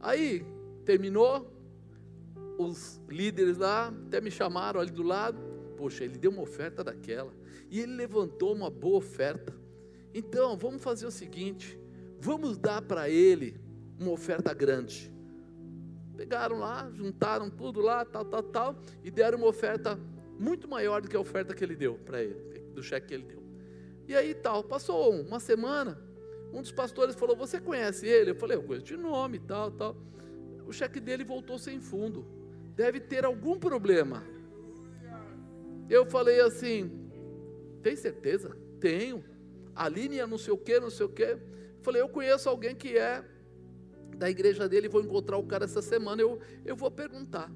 [0.00, 0.44] Aí,
[0.84, 1.48] terminou,
[2.58, 5.38] os líderes lá até me chamaram ali do lado.
[5.76, 7.32] Poxa, ele deu uma oferta daquela.
[7.70, 9.54] E ele levantou uma boa oferta.
[10.12, 11.78] Então, vamos fazer o seguinte:
[12.18, 13.61] vamos dar para ele
[13.98, 15.12] uma oferta grande.
[16.16, 19.98] Pegaram lá, juntaram tudo lá, tal, tal, tal, e deram uma oferta
[20.38, 22.34] muito maior do que a oferta que ele deu para ele,
[22.74, 23.42] do cheque que ele deu.
[24.06, 25.98] E aí tal, passou uma semana,
[26.52, 28.32] um dos pastores falou: Você conhece ele?
[28.32, 29.96] Eu falei: Eu conheço de nome, tal, tal.
[30.66, 32.26] O cheque dele voltou sem fundo.
[32.74, 34.22] Deve ter algum problema.
[35.88, 37.10] Eu falei assim:
[37.82, 38.56] Tem certeza?
[38.78, 39.24] Tenho.
[39.74, 41.38] A linha não sei o que, não sei o que.
[41.80, 43.24] Falei: Eu conheço alguém que é
[44.16, 44.88] da igreja dele.
[44.88, 46.22] Vou encontrar o cara essa semana.
[46.22, 47.50] Eu, eu vou perguntar.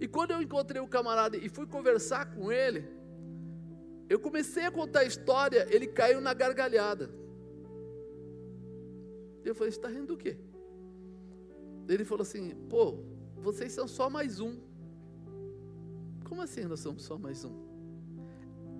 [0.00, 2.88] E quando eu encontrei o camarada e fui conversar com ele,
[4.08, 7.10] eu comecei a contar a história, ele caiu na gargalhada.
[9.44, 10.36] Eu falei, está rindo do quê?
[11.88, 12.98] Ele falou assim, pô,
[13.36, 14.58] vocês são só mais um.
[16.24, 17.52] Como assim nós somos só mais um?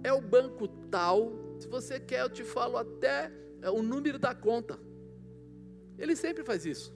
[0.03, 3.31] É o banco tal, se você quer eu te falo até
[3.73, 4.79] o número da conta.
[5.99, 6.95] Ele sempre faz isso.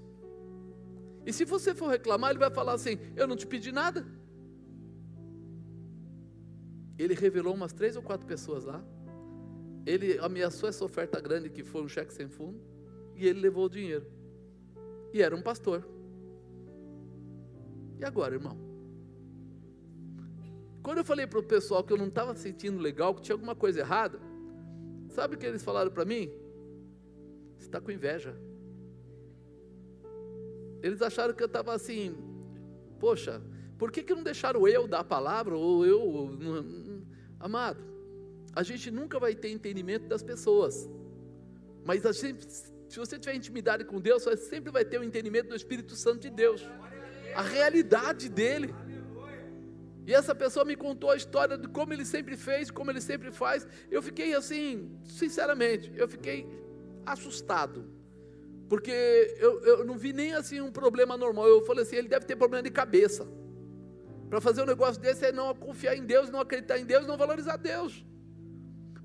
[1.26, 4.06] E se você for reclamar, ele vai falar assim: Eu não te pedi nada.
[6.98, 8.84] Ele revelou umas três ou quatro pessoas lá.
[9.86, 12.60] Ele ameaçou essa oferta grande que foi um cheque sem fundo.
[13.16, 14.06] E ele levou o dinheiro.
[15.12, 15.86] E era um pastor.
[17.98, 18.58] E agora, irmão?
[20.82, 23.54] Quando eu falei para o pessoal que eu não estava sentindo legal, que tinha alguma
[23.54, 24.20] coisa errada,
[25.08, 26.30] sabe o que eles falaram para mim?
[27.56, 28.36] Você está com inveja.
[30.84, 32.14] Eles acharam que eu estava assim,
[33.00, 33.40] poxa,
[33.78, 35.56] por que, que não deixaram eu dar a palavra?
[35.56, 36.30] Ou eu.
[37.40, 37.82] Amado,
[38.54, 40.86] a gente nunca vai ter entendimento das pessoas.
[41.86, 45.56] Mas gente, se você tiver intimidade com Deus, você sempre vai ter o entendimento do
[45.56, 46.60] Espírito Santo de Deus.
[47.34, 48.74] A realidade dele.
[50.06, 53.30] E essa pessoa me contou a história de como ele sempre fez, como ele sempre
[53.30, 53.66] faz.
[53.90, 56.46] Eu fiquei assim, sinceramente, eu fiquei
[57.06, 57.93] assustado.
[58.68, 61.46] Porque eu, eu não vi nem assim um problema normal.
[61.46, 63.26] Eu falei assim: ele deve ter problema de cabeça.
[64.28, 67.16] Para fazer um negócio desse é não confiar em Deus, não acreditar em Deus, não
[67.16, 68.04] valorizar Deus.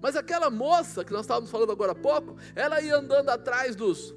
[0.02, 4.16] Mas aquela moça que nós estávamos falando agora há pouco, ela ia andando atrás dos,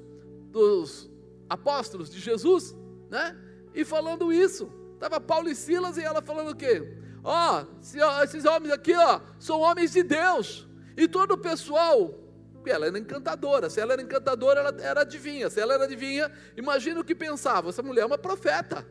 [0.49, 1.11] dos
[1.49, 2.73] apóstolos de Jesus,
[3.09, 3.37] né?
[3.75, 4.71] E falando isso.
[4.93, 6.97] Estava Paulo e Silas e ela falando o quê?
[7.23, 10.67] Ó, oh, esses homens aqui, ó, são homens de Deus.
[10.95, 12.22] E todo o pessoal
[12.69, 13.69] ela era encantadora.
[13.69, 15.49] Se ela era encantadora, ela era adivinha.
[15.49, 18.85] Se ela era adivinha, imagina o que pensava: essa mulher é uma profeta.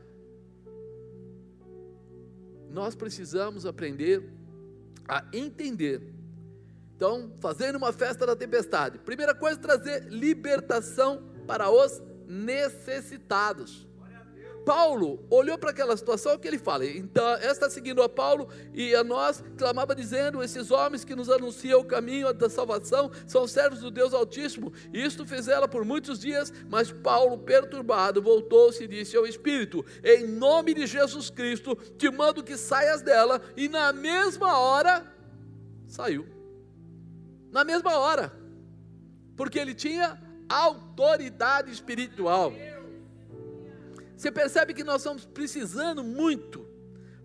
[2.70, 4.32] Nós precisamos aprender
[5.08, 6.14] a entender.
[6.96, 8.98] Então, fazendo uma festa da tempestade.
[8.98, 13.86] Primeira coisa, trazer libertação para os necessitados.
[14.64, 16.86] Paulo olhou para aquela situação que ele fala.
[16.86, 21.80] Então, esta seguindo a Paulo e a nós, clamava dizendo: Esses homens que nos anunciam
[21.80, 24.72] o caminho da salvação são servos do Deus Altíssimo.
[24.92, 30.26] Isto fez ela por muitos dias, mas Paulo, perturbado, voltou-se e disse ao Espírito: Em
[30.26, 33.40] nome de Jesus Cristo, te mando que saias dela.
[33.56, 35.06] E na mesma hora,
[35.86, 36.26] saiu.
[37.50, 38.32] Na mesma hora,
[39.36, 42.52] porque ele tinha autoridade espiritual.
[44.22, 46.64] Você percebe que nós estamos precisando muito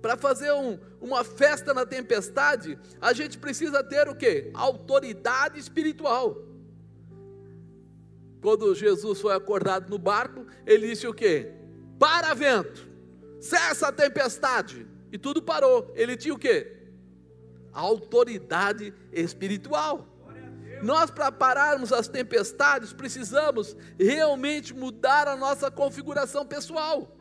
[0.01, 4.49] para fazer um, uma festa na tempestade, a gente precisa ter o que?
[4.51, 6.41] Autoridade espiritual.
[8.41, 11.51] Quando Jesus foi acordado no barco, ele disse o que?
[11.99, 12.89] Para vento,
[13.39, 14.87] cessa a tempestade.
[15.11, 15.93] E tudo parou.
[15.95, 16.77] Ele tinha o que?
[17.71, 20.16] Autoridade espiritual.
[20.81, 27.15] Nós, para pararmos as tempestades, precisamos realmente mudar a nossa configuração pessoal.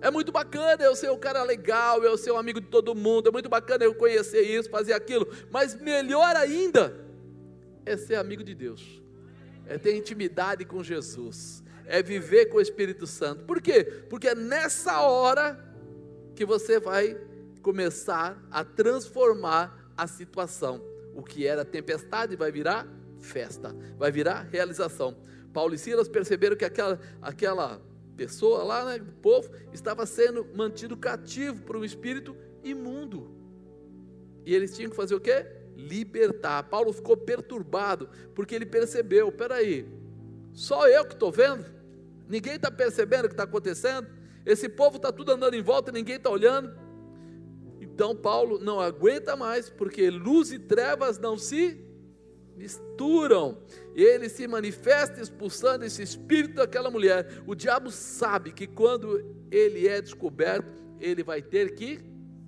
[0.00, 3.28] É muito bacana eu ser um cara legal, eu ser um amigo de todo mundo,
[3.28, 7.00] é muito bacana eu conhecer isso, fazer aquilo, mas melhor ainda
[7.86, 9.00] é ser amigo de Deus,
[9.64, 13.44] é ter intimidade com Jesus, é viver com o Espírito Santo.
[13.44, 13.84] Por quê?
[14.10, 15.56] Porque é nessa hora
[16.34, 17.16] que você vai
[17.62, 22.86] começar a transformar a situação o que era tempestade vai virar
[23.18, 25.16] festa, vai virar realização.
[25.52, 27.80] Paulo e Silas perceberam que aquela, aquela
[28.16, 33.30] pessoa lá, né, o povo, estava sendo mantido cativo por um espírito imundo.
[34.44, 35.46] E eles tinham que fazer o quê?
[35.76, 36.64] Libertar.
[36.64, 39.86] Paulo ficou perturbado, porque ele percebeu: peraí,
[40.52, 41.64] só eu que estou vendo?
[42.28, 44.08] Ninguém está percebendo o que está acontecendo?
[44.44, 46.74] Esse povo está tudo andando em volta, ninguém está olhando.
[47.94, 51.78] Então Paulo não aguenta mais, porque luz e trevas não se
[52.56, 53.58] misturam.
[53.94, 57.42] Ele se manifesta expulsando esse espírito daquela mulher.
[57.46, 62.00] O diabo sabe que quando ele é descoberto, ele vai ter que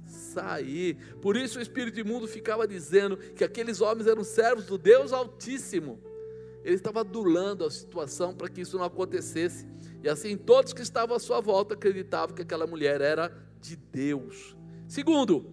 [0.07, 0.97] sair.
[1.21, 6.01] Por isso o espírito imundo ficava dizendo que aqueles homens eram servos do Deus Altíssimo.
[6.65, 9.67] Ele estava adulando a situação para que isso não acontecesse.
[10.03, 13.31] E assim todos que estavam à sua volta acreditavam que aquela mulher era
[13.61, 14.57] de Deus.
[14.89, 15.47] Segundo,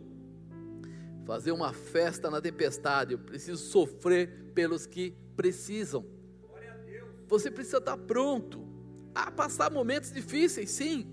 [1.25, 3.13] fazer uma festa na tempestade.
[3.13, 6.05] Eu preciso sofrer pelos que precisam.
[7.27, 8.67] Você precisa estar pronto
[9.15, 11.07] a passar momentos difíceis, sim,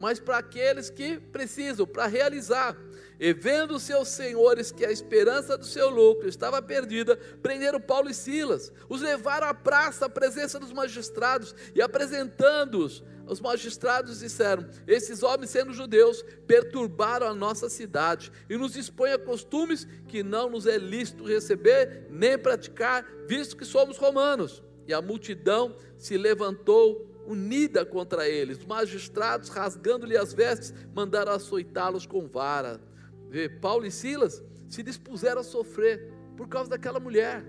[0.00, 2.76] mas para aqueles que precisam, para realizar.
[3.20, 8.14] E vendo seus senhores que a esperança do seu lucro estava perdida, prenderam Paulo e
[8.14, 15.22] Silas, os levaram à praça, à presença dos magistrados e apresentando-os Os magistrados disseram: Esses
[15.22, 20.66] homens, sendo judeus, perturbaram a nossa cidade e nos expõem a costumes que não nos
[20.66, 24.64] é lícito receber nem praticar, visto que somos romanos.
[24.84, 28.58] E a multidão se levantou unida contra eles.
[28.58, 32.80] Os magistrados, rasgando-lhe as vestes, mandaram açoitá-los com vara.
[33.28, 37.44] Vê, Paulo e Silas se dispuseram a sofrer por causa daquela mulher.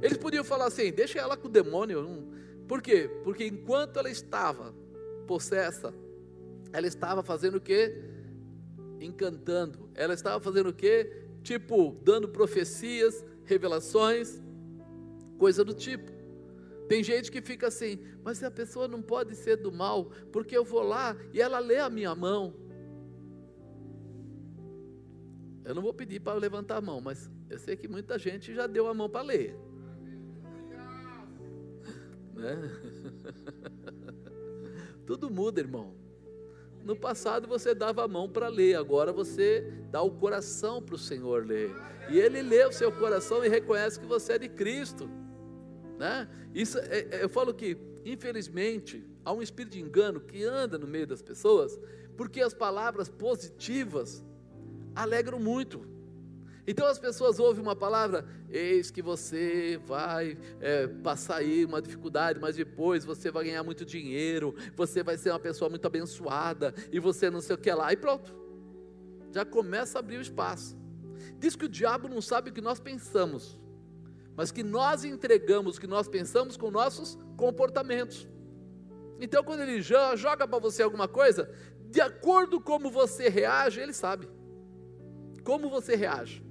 [0.00, 2.28] Eles podiam falar assim: deixa ela com o demônio.
[2.66, 3.08] Por quê?
[3.22, 4.81] Porque enquanto ela estava
[5.32, 5.94] possessa,
[6.74, 8.04] ela estava fazendo o quê?
[9.00, 9.88] Encantando.
[9.94, 11.24] Ela estava fazendo o quê?
[11.42, 14.42] Tipo, dando profecias, revelações,
[15.38, 16.12] coisa do tipo.
[16.86, 20.64] Tem gente que fica assim, mas a pessoa não pode ser do mal, porque eu
[20.64, 22.54] vou lá e ela lê a minha mão.
[25.64, 28.66] Eu não vou pedir para levantar a mão, mas eu sei que muita gente já
[28.66, 29.56] deu a mão para ler.
[32.34, 32.56] Né?
[35.06, 35.94] Tudo muda, irmão.
[36.84, 40.98] No passado você dava a mão para ler, agora você dá o coração para o
[40.98, 41.70] Senhor ler.
[42.10, 45.08] E Ele lê o seu coração e reconhece que você é de Cristo.
[45.98, 46.28] Né?
[46.52, 50.86] Isso, é, é, eu falo que, infelizmente, há um espírito de engano que anda no
[50.86, 51.78] meio das pessoas,
[52.16, 54.24] porque as palavras positivas
[54.94, 55.91] alegram muito.
[56.72, 62.40] Então as pessoas ouvem uma palavra, eis que você vai é, passar aí uma dificuldade,
[62.40, 66.98] mas depois você vai ganhar muito dinheiro, você vai ser uma pessoa muito abençoada, e
[66.98, 68.34] você não sei o que lá, e pronto.
[69.32, 70.74] Já começa a abrir o espaço.
[71.38, 73.60] Diz que o diabo não sabe o que nós pensamos,
[74.34, 78.26] mas que nós entregamos o que nós pensamos com nossos comportamentos.
[79.20, 81.54] Então quando ele joga para você alguma coisa,
[81.90, 84.26] de acordo com como você reage, ele sabe.
[85.44, 86.42] Como você reage?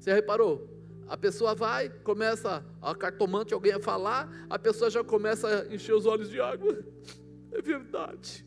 [0.00, 0.66] Você reparou?
[1.06, 5.92] A pessoa vai, começa a cartomante, alguém a falar, a pessoa já começa a encher
[5.94, 6.78] os olhos de água.
[7.52, 8.46] É verdade.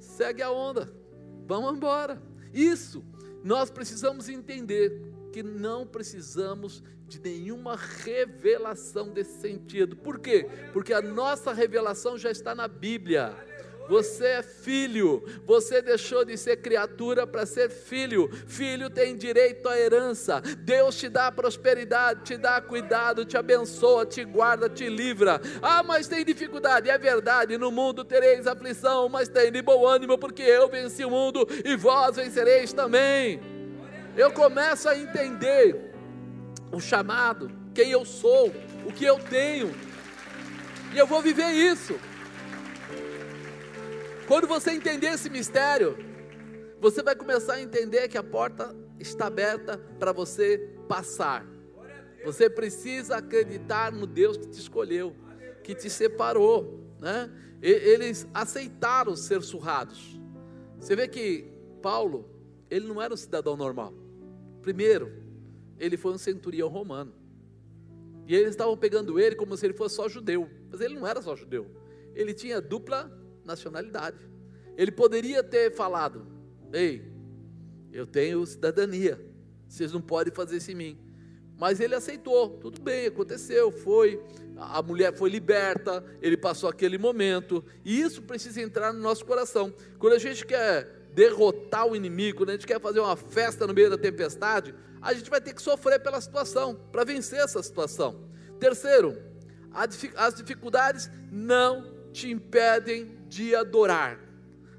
[0.00, 0.92] Segue a onda.
[1.46, 2.20] Vamos embora.
[2.52, 3.04] Isso,
[3.44, 5.00] nós precisamos entender
[5.32, 9.96] que não precisamos de nenhuma revelação desse sentido.
[9.96, 10.48] Por quê?
[10.72, 13.32] Porque a nossa revelação já está na Bíblia.
[13.92, 18.26] Você é filho, você deixou de ser criatura para ser filho.
[18.46, 20.40] Filho tem direito à herança.
[20.40, 25.38] Deus te dá prosperidade, te dá cuidado, te abençoa, te guarda, te livra.
[25.60, 27.58] Ah, mas tem dificuldade, é verdade.
[27.58, 31.76] No mundo tereis aflição, mas tem de bom ânimo, porque eu venci o mundo e
[31.76, 33.42] vós vencereis também.
[34.16, 35.92] Eu começo a entender
[36.72, 38.50] o chamado, quem eu sou,
[38.86, 39.70] o que eu tenho,
[40.94, 41.94] e eu vou viver isso.
[44.32, 45.94] Quando você entender esse mistério,
[46.80, 51.46] você vai começar a entender que a porta está aberta para você passar.
[52.24, 55.14] Você precisa acreditar no Deus que te escolheu,
[55.62, 57.30] que te separou, né?
[57.60, 60.18] Eles aceitaram ser surrados.
[60.80, 61.52] Você vê que
[61.82, 62.26] Paulo,
[62.70, 63.92] ele não era um cidadão normal.
[64.62, 65.12] Primeiro,
[65.78, 67.12] ele foi um centurião romano.
[68.26, 70.48] E eles estavam pegando ele como se ele fosse só judeu.
[70.70, 71.66] Mas ele não era só judeu.
[72.14, 74.18] Ele tinha dupla nacionalidade.
[74.76, 76.26] Ele poderia ter falado:
[76.72, 77.12] Ei,
[77.92, 79.20] eu tenho cidadania,
[79.68, 80.98] vocês não podem fazer isso em mim.
[81.58, 84.20] Mas ele aceitou, tudo bem, aconteceu, foi,
[84.56, 89.72] a mulher foi liberta, ele passou aquele momento, e isso precisa entrar no nosso coração.
[89.98, 93.74] Quando a gente quer derrotar o inimigo, quando a gente quer fazer uma festa no
[93.74, 98.28] meio da tempestade, a gente vai ter que sofrer pela situação, para vencer essa situação.
[98.58, 99.16] Terceiro,
[100.16, 104.20] as dificuldades não te impedem de adorar.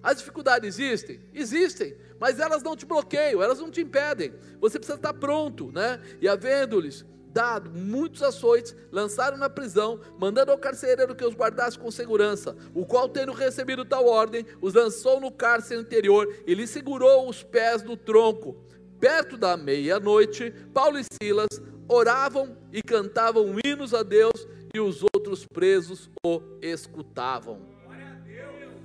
[0.04, 1.20] As dificuldades existem?
[1.34, 4.32] Existem, mas elas não te bloqueiam, elas não te impedem.
[4.62, 6.00] Você precisa estar pronto, né?
[6.22, 11.90] E havendo-lhes dado muitos açoites, lançaram na prisão, mandando ao carcereiro que os guardasse com
[11.90, 17.28] segurança, o qual, tendo recebido tal ordem, os lançou no cárcere interior e lhe segurou
[17.28, 18.56] os pés no tronco.
[19.00, 25.46] Perto da meia-noite, Paulo e Silas oravam e cantavam hinos a Deus, e os outros
[25.46, 27.73] presos o escutavam.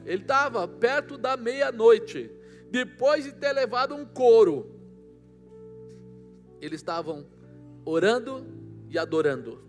[0.09, 2.31] Ele estava perto da meia-noite,
[2.71, 4.75] depois de ter levado um couro.
[6.63, 7.27] Eles estavam
[7.85, 8.47] orando
[8.89, 9.63] e adorando.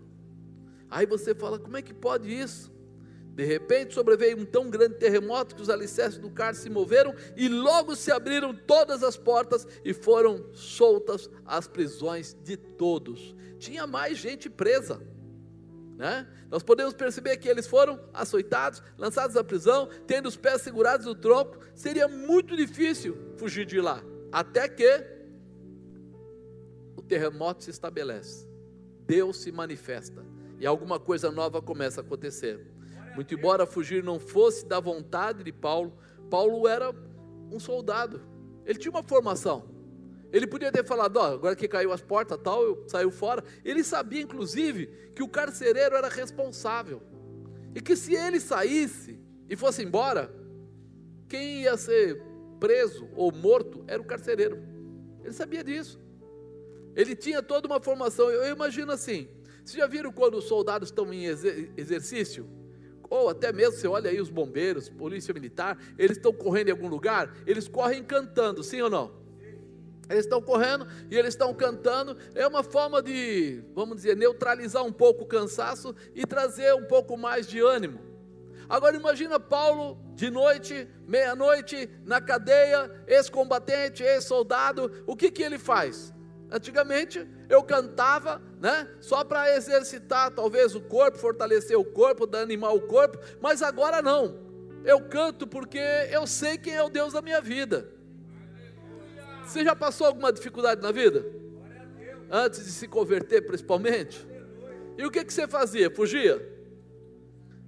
[0.88, 2.72] Aí você fala: como é que pode isso?
[3.34, 7.46] De repente sobreveio um tão grande terremoto que os alicerces do cárcere se moveram e
[7.46, 13.36] logo se abriram todas as portas e foram soltas as prisões de todos.
[13.58, 15.06] Tinha mais gente presa.
[16.00, 16.26] Né?
[16.50, 21.14] Nós podemos perceber que eles foram açoitados, lançados à prisão, tendo os pés segurados no
[21.14, 21.58] tronco.
[21.74, 25.06] Seria muito difícil fugir de lá, até que
[26.96, 28.48] o terremoto se estabelece,
[29.06, 30.24] Deus se manifesta
[30.58, 32.66] e alguma coisa nova começa a acontecer.
[33.14, 35.92] Muito embora fugir não fosse da vontade de Paulo,
[36.30, 36.94] Paulo era
[37.52, 38.22] um soldado.
[38.64, 39.68] Ele tinha uma formação.
[40.32, 43.42] Ele podia ter falado, ó, agora que caiu as portas, tal, eu saiu fora.
[43.64, 47.02] Ele sabia, inclusive, que o carcereiro era responsável.
[47.74, 49.18] E que se ele saísse
[49.48, 50.32] e fosse embora,
[51.28, 52.22] quem ia ser
[52.60, 54.58] preso ou morto era o carcereiro.
[55.22, 56.00] Ele sabia disso.
[56.94, 58.30] Ele tinha toda uma formação.
[58.30, 59.28] Eu imagino assim:
[59.64, 62.48] vocês já viram quando os soldados estão em exercício?
[63.08, 66.86] Ou até mesmo você olha aí os bombeiros, polícia militar, eles estão correndo em algum
[66.86, 69.19] lugar, eles correm cantando, sim ou não?
[70.10, 72.16] Eles estão correndo e eles estão cantando.
[72.34, 77.16] É uma forma de, vamos dizer, neutralizar um pouco o cansaço e trazer um pouco
[77.16, 78.00] mais de ânimo.
[78.68, 86.12] Agora imagina Paulo de noite, meia-noite, na cadeia, ex-combatente, ex-soldado, o que, que ele faz?
[86.50, 88.88] Antigamente eu cantava, né?
[89.00, 94.38] Só para exercitar talvez o corpo, fortalecer o corpo, animar o corpo, mas agora não.
[94.84, 95.80] Eu canto porque
[96.10, 97.99] eu sei quem é o Deus da minha vida.
[99.50, 101.26] Você já passou alguma dificuldade na vida?
[102.30, 104.24] Antes de se converter, principalmente?
[104.96, 105.90] E o que, que você fazia?
[105.90, 106.40] Fugia?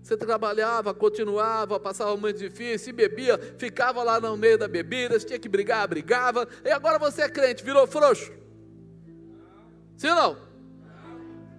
[0.00, 5.48] Você trabalhava, continuava, passava momento difícil, bebia, ficava lá no meio da bebida, tinha que
[5.48, 8.32] brigar, brigava, e agora você é crente, virou frouxo?
[9.96, 10.51] Sim ou não?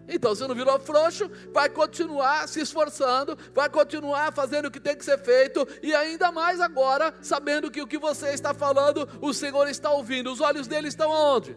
[0.08, 4.96] Então, se não virou frouxo, vai continuar se esforçando, vai continuar fazendo o que tem
[4.96, 9.34] que ser feito, e ainda mais agora, sabendo que o que você está falando, o
[9.34, 10.32] Senhor está ouvindo.
[10.32, 11.56] Os olhos dele estão onde?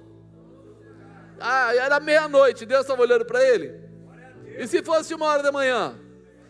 [1.40, 3.80] Ah, era meia-noite, Deus estava olhando para ele.
[4.59, 5.99] E se fosse uma hora da manhã?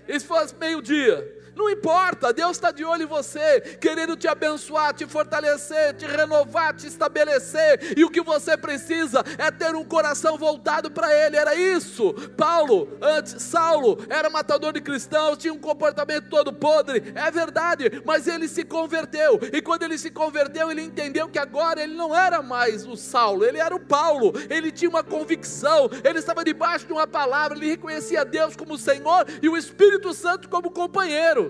[0.07, 1.36] E se fosse meio-dia?
[1.57, 6.77] Não importa, Deus está de olho em você, querendo te abençoar, te fortalecer, te renovar,
[6.77, 7.95] te estabelecer.
[7.97, 11.35] E o que você precisa é ter um coração voltado para Ele.
[11.35, 12.13] Era isso.
[12.37, 17.11] Paulo, antes, Saulo, era matador de cristãos, tinha um comportamento todo podre.
[17.15, 19.41] É verdade, mas ele se converteu.
[19.51, 23.47] E quando ele se converteu, ele entendeu que agora ele não era mais o Saulo,
[23.47, 24.35] ele era o Paulo.
[24.51, 29.25] Ele tinha uma convicção, ele estava debaixo de uma palavra, ele reconhecia Deus como Senhor
[29.41, 31.46] e o Espírito Santo como companheiro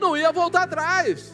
[0.00, 1.32] não ia voltar atrás.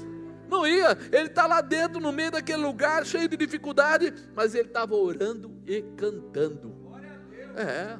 [0.49, 4.69] Não ia, ele está lá dentro, no meio daquele lugar, cheio de dificuldade, mas ele
[4.69, 6.77] estava orando e cantando.
[7.57, 7.99] É,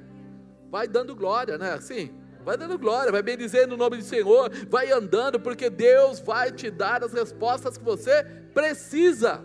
[0.71, 1.73] vai dando glória, né?
[1.73, 6.53] Assim, vai dando glória, vai bendizendo o nome do Senhor, vai andando, porque Deus vai
[6.53, 9.43] te dar as respostas que você precisa.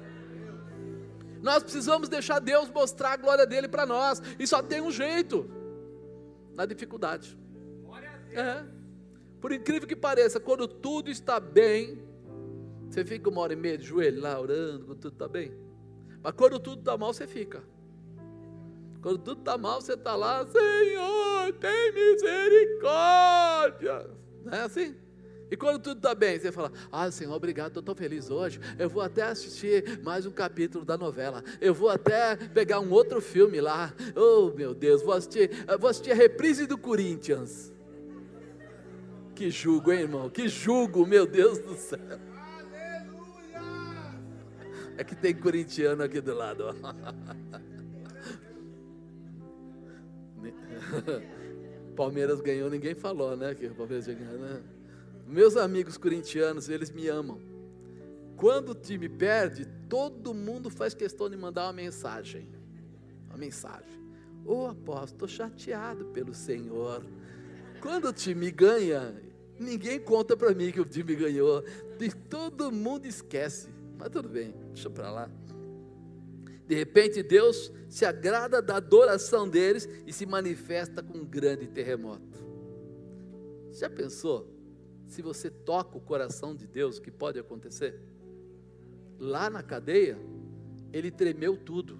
[1.41, 5.49] Nós precisamos deixar Deus mostrar a glória dele para nós, e só tem um jeito:
[6.55, 7.37] na dificuldade.
[8.33, 8.76] É.
[9.47, 12.05] Por incrível que pareça, quando tudo está bem,
[12.89, 15.53] você fica uma hora e meia de joelho lá orando, quando tudo está bem.
[16.21, 17.63] Mas quando tudo está mal, você fica.
[19.01, 22.89] Quando tudo está mal, você está lá, Senhor, tem misericórdia.
[24.43, 24.97] Não é assim?
[25.49, 28.59] E quando tudo está bem, você fala: Ah, Senhor, obrigado, estou tão feliz hoje.
[28.77, 31.41] Eu vou até assistir mais um capítulo da novela.
[31.61, 33.93] Eu vou até pegar um outro filme lá.
[34.13, 37.76] Oh, meu Deus, vou assistir, vou assistir a reprise do Corinthians.
[39.37, 40.31] Que jugo, hein, irmão?
[40.31, 41.99] Que jugo, meu Deus do céu.
[44.97, 46.63] É que tem corintiano aqui do lado.
[46.65, 46.73] Ó.
[51.95, 53.53] Palmeiras ganhou, ninguém falou, né?
[53.53, 54.63] Que o Palmeiras ganhou, né?
[55.27, 57.39] Meus amigos corintianos, eles me amam.
[58.35, 62.49] Quando o time perde, todo mundo faz questão de mandar uma mensagem.
[63.27, 64.01] Uma mensagem.
[64.43, 67.05] Ô oh, apóstolo, estou chateado pelo Senhor.
[67.87, 69.15] Quando o time ganha,
[69.59, 71.63] Ninguém conta para mim que o time ganhou.
[71.99, 73.69] E todo mundo esquece.
[73.97, 75.31] Mas tudo bem, deixa para lá.
[76.67, 82.37] De repente Deus se agrada da adoração deles e se manifesta com um grande terremoto.
[83.71, 84.53] Já pensou?
[85.07, 87.99] Se você toca o coração de Deus, o que pode acontecer?
[89.17, 90.19] Lá na cadeia,
[90.91, 91.97] ele tremeu tudo.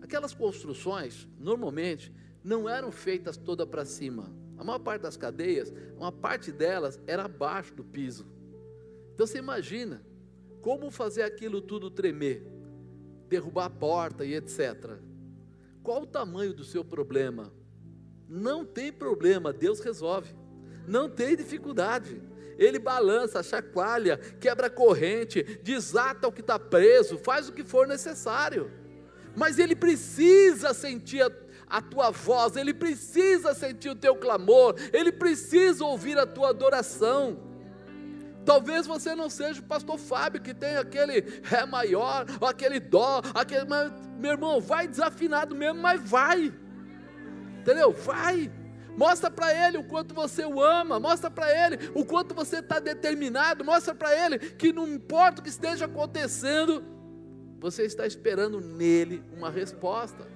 [0.00, 2.12] Aquelas construções, normalmente,
[2.42, 7.24] não eram feitas toda para cima a maior parte das cadeias, uma parte delas era
[7.24, 8.24] abaixo do piso.
[9.12, 10.06] Então você imagina
[10.60, 12.46] como fazer aquilo tudo tremer,
[13.28, 14.98] derrubar a porta e etc.
[15.82, 17.52] Qual o tamanho do seu problema?
[18.28, 20.32] Não tem problema, Deus resolve.
[20.86, 22.22] Não tem dificuldade.
[22.56, 28.70] Ele balança, chacoalha, quebra corrente, desata o que está preso, faz o que for necessário.
[29.34, 31.30] Mas ele precisa sentir a
[31.72, 37.38] a tua voz, ele precisa sentir o teu clamor, ele precisa ouvir a tua adoração.
[38.44, 43.64] Talvez você não seja o pastor Fábio que tem aquele ré maior, aquele dó, aquele,
[43.64, 46.52] mas, meu irmão, vai desafinado mesmo, mas vai,
[47.60, 47.90] entendeu?
[47.90, 48.52] Vai,
[48.94, 52.78] Mostra para ele o quanto você o ama, mostra para ele o quanto você está
[52.78, 56.84] determinado, mostra para ele que não importa o que esteja acontecendo,
[57.58, 60.31] você está esperando nele uma resposta.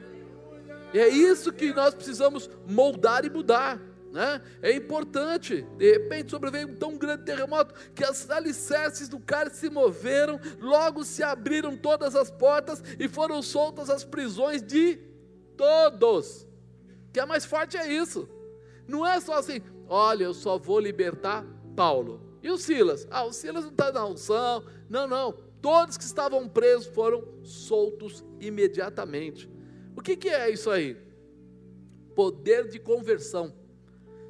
[0.92, 3.80] E é isso que nós precisamos moldar e mudar.
[4.12, 4.40] Né?
[4.62, 9.70] É importante, de repente sobreveio um tão grande terremoto que as alicerces do cálice se
[9.70, 14.98] moveram, logo se abriram todas as portas e foram soltas as prisões de
[15.54, 16.46] todos.
[17.08, 18.28] O que é mais forte é isso.
[18.88, 21.44] Não é só assim, olha, eu só vou libertar
[21.76, 22.38] Paulo.
[22.42, 23.06] E o Silas?
[23.10, 24.64] Ah, o Silas não está na unção.
[24.88, 25.32] Não, não.
[25.60, 29.50] Todos que estavam presos foram soltos imediatamente.
[30.06, 30.96] Que, que é isso aí?
[32.14, 33.52] Poder de conversão.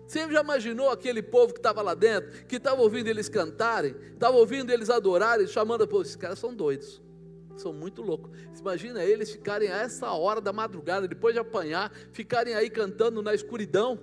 [0.07, 4.39] Você já imaginou aquele povo que estava lá dentro, que estava ouvindo eles cantarem, estava
[4.39, 7.03] ouvindo eles adorarem, chamando, pô, esses caras são doidos,
[7.59, 8.31] são muito loucos.
[8.59, 13.35] Imagina eles ficarem a essa hora da madrugada, depois de apanhar, ficarem aí cantando na
[13.35, 14.01] escuridão.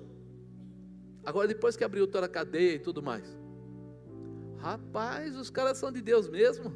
[1.25, 3.35] Agora, depois que abriu toda a cadeia e tudo mais.
[4.59, 6.71] Rapaz, os caras são de Deus mesmo.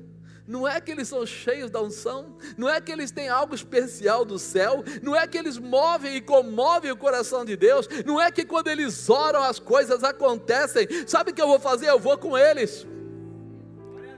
[0.48, 4.24] Não é que eles são cheios da unção, não é que eles têm algo especial
[4.24, 8.32] do céu, não é que eles movem e comovem o coração de Deus, não é
[8.32, 10.88] que quando eles oram as coisas acontecem.
[11.06, 11.90] Sabe o que eu vou fazer?
[11.90, 12.88] Eu vou com eles.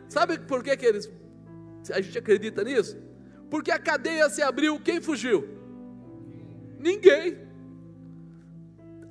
[0.07, 1.09] Sabe por que, que eles.
[1.91, 2.95] A gente acredita nisso?
[3.49, 5.49] Porque a cadeia se abriu, quem fugiu?
[6.77, 7.39] Ninguém.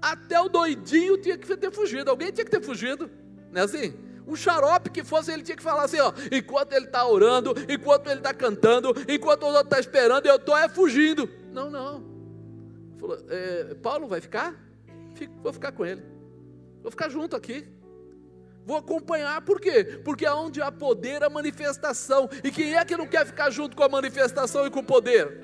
[0.01, 3.11] Até o doidinho tinha que ter fugido, alguém tinha que ter fugido,
[3.51, 3.93] não é assim?
[4.29, 8.09] Um xarope que fosse, ele tinha que falar assim: ó, enquanto ele está orando, enquanto
[8.09, 11.29] ele está cantando, enquanto o outro está esperando, eu estou é fugindo.
[11.51, 12.05] Não, não.
[12.99, 14.55] Falou, é, Paulo vai ficar?
[15.15, 16.03] Fico, vou ficar com ele.
[16.83, 17.67] Vou ficar junto aqui.
[18.67, 19.99] Vou acompanhar, por quê?
[20.05, 22.29] Porque é onde há poder, a manifestação.
[22.45, 25.41] E quem é que não quer ficar junto com a manifestação e com o poder?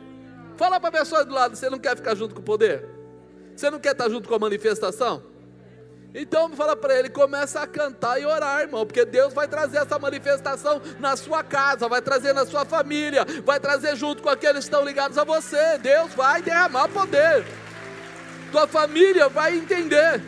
[0.56, 2.86] Fala para a pessoa do lado, você não quer ficar junto com o poder?
[3.56, 5.22] Você não quer estar junto com a manifestação?
[6.14, 9.98] Então fala para ele, começa a cantar e orar, irmão, porque Deus vai trazer essa
[9.98, 14.70] manifestação na sua casa, vai trazer na sua família, vai trazer junto com aqueles que
[14.70, 15.76] estão ligados a você.
[15.78, 17.44] Deus vai derramar poder.
[18.52, 20.22] Tua família vai entender.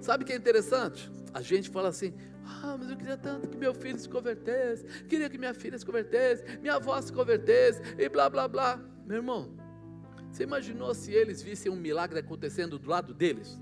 [0.00, 1.10] Sabe o que é interessante?
[1.34, 2.14] A gente fala assim:
[2.44, 5.84] ah, mas eu queria tanto que meu filho se convertesse, queria que minha filha se
[5.84, 8.78] convertesse, minha avó se convertesse, e blá blá blá.
[9.04, 9.65] Meu irmão,
[10.36, 13.58] você imaginou se eles vissem um milagre acontecendo do lado deles?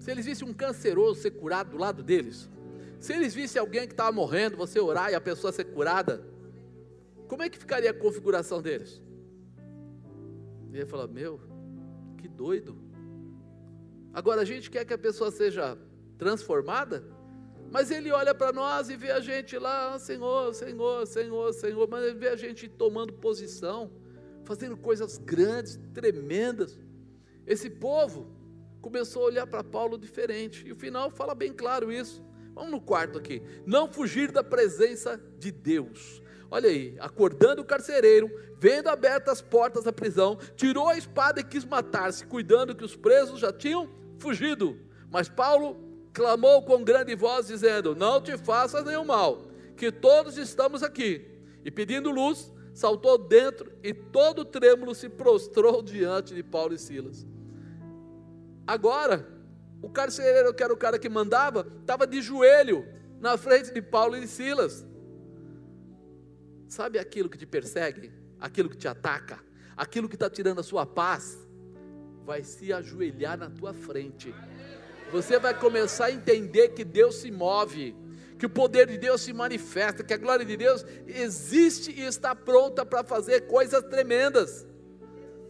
[0.00, 2.50] Se eles vissem um canceroso ser curado do lado deles?
[2.98, 6.26] Se eles vissem alguém que estava morrendo, você orar e a pessoa ser curada?
[7.28, 9.00] Como é que ficaria a configuração deles?
[10.72, 11.40] E ele fala: Meu,
[12.18, 12.76] que doido.
[14.12, 15.78] Agora a gente quer que a pessoa seja
[16.18, 17.04] transformada,
[17.70, 22.02] mas ele olha para nós e vê a gente lá, Senhor, Senhor, Senhor, Senhor, mas
[22.02, 23.88] ele vê a gente tomando posição,
[24.46, 26.78] fazendo coisas grandes, tremendas.
[27.46, 28.28] Esse povo
[28.80, 32.24] começou a olhar para Paulo diferente, e o final fala bem claro isso.
[32.54, 33.42] Vamos no quarto aqui.
[33.66, 36.22] Não fugir da presença de Deus.
[36.50, 41.44] Olha aí, acordando o carcereiro, vendo abertas as portas da prisão, tirou a espada e
[41.44, 44.78] quis matar-se, cuidando que os presos já tinham fugido.
[45.10, 45.76] Mas Paulo
[46.12, 49.42] clamou com grande voz, dizendo: Não te faças nenhum mal,
[49.76, 51.26] que todos estamos aqui.
[51.64, 57.26] E pedindo luz, saltou dentro e todo trêmulo se prostrou diante de Paulo e Silas.
[58.66, 59.26] Agora,
[59.82, 62.86] o carcereiro, que era o cara que mandava, estava de joelho
[63.20, 64.86] na frente de Paulo e Silas.
[66.68, 69.40] Sabe aquilo que te persegue, aquilo que te ataca,
[69.76, 71.38] aquilo que está tirando a sua paz?
[72.24, 74.34] Vai se ajoelhar na tua frente
[75.10, 77.94] você vai começar a entender que Deus se move,
[78.38, 82.34] que o poder de Deus se manifesta, que a glória de Deus existe e está
[82.34, 84.66] pronta para fazer coisas tremendas.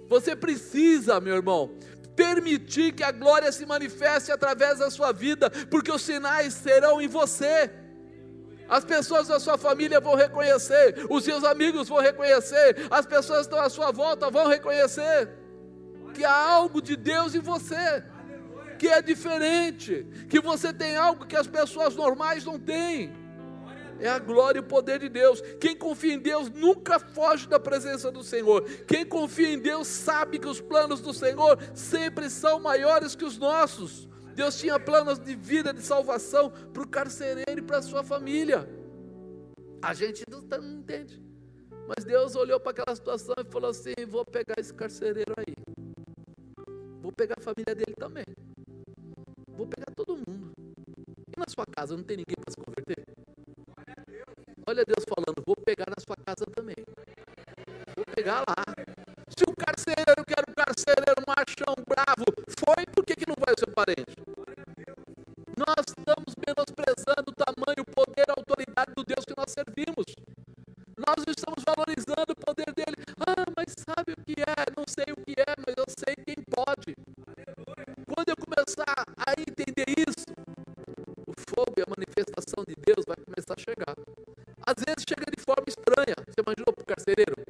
[0.09, 1.75] Você precisa, meu irmão,
[2.15, 7.09] permitir que a glória se manifeste através da sua vida, porque os sinais serão em
[7.09, 7.71] você.
[8.69, 13.55] As pessoas da sua família vão reconhecer, os seus amigos vão reconhecer, as pessoas que
[13.55, 15.29] estão à sua volta vão reconhecer
[16.17, 18.03] que há algo de Deus em você
[18.77, 23.13] que é diferente, que você tem algo que as pessoas normais não têm.
[23.99, 25.41] É a glória e o poder de Deus.
[25.61, 28.63] Quem confia em Deus nunca foge da presença do Senhor.
[28.87, 33.39] Quem confia em Deus sabe que os planos do Senhor sempre são maiores que os
[33.39, 34.07] nossos.
[34.35, 38.69] Deus tinha planos de vida, de salvação para o carcereiro e para a sua família.
[39.81, 41.23] A gente não, tá, não entende.
[41.89, 45.55] Mas Deus olhou para aquela situação e falou assim: Vou pegar esse carcereiro aí.
[47.01, 48.25] Vou pegar a família dele também.
[49.57, 50.53] Vou pegar todo mundo.
[50.59, 53.03] E na sua casa não tem ninguém para se converter?
[54.69, 56.77] Olha Deus falando, vou pegar na sua casa também.
[57.97, 58.61] Vou pegar lá.
[59.33, 62.29] Se o carcereiro que era um carcereiro machão bravo
[62.61, 64.13] foi, por que, que não vai o seu parente?
[65.57, 70.05] Nós estamos menosprezando o tamanho, o poder, a autoridade do Deus que nós servimos.
[71.01, 72.97] Nós estamos valorizando o poder dele.
[73.25, 74.69] Ah, mas sabe o que é?
[74.77, 76.93] Não sei o que é, mas eu sei quem pode.
[78.67, 80.27] Começar a entender isso,
[81.25, 83.95] o fogo e a manifestação de Deus vai começar a chegar.
[84.67, 86.17] Às vezes chega de forma estranha.
[86.27, 87.46] Você imaginou para o carcereiro?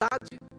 [0.00, 0.49] Tempestade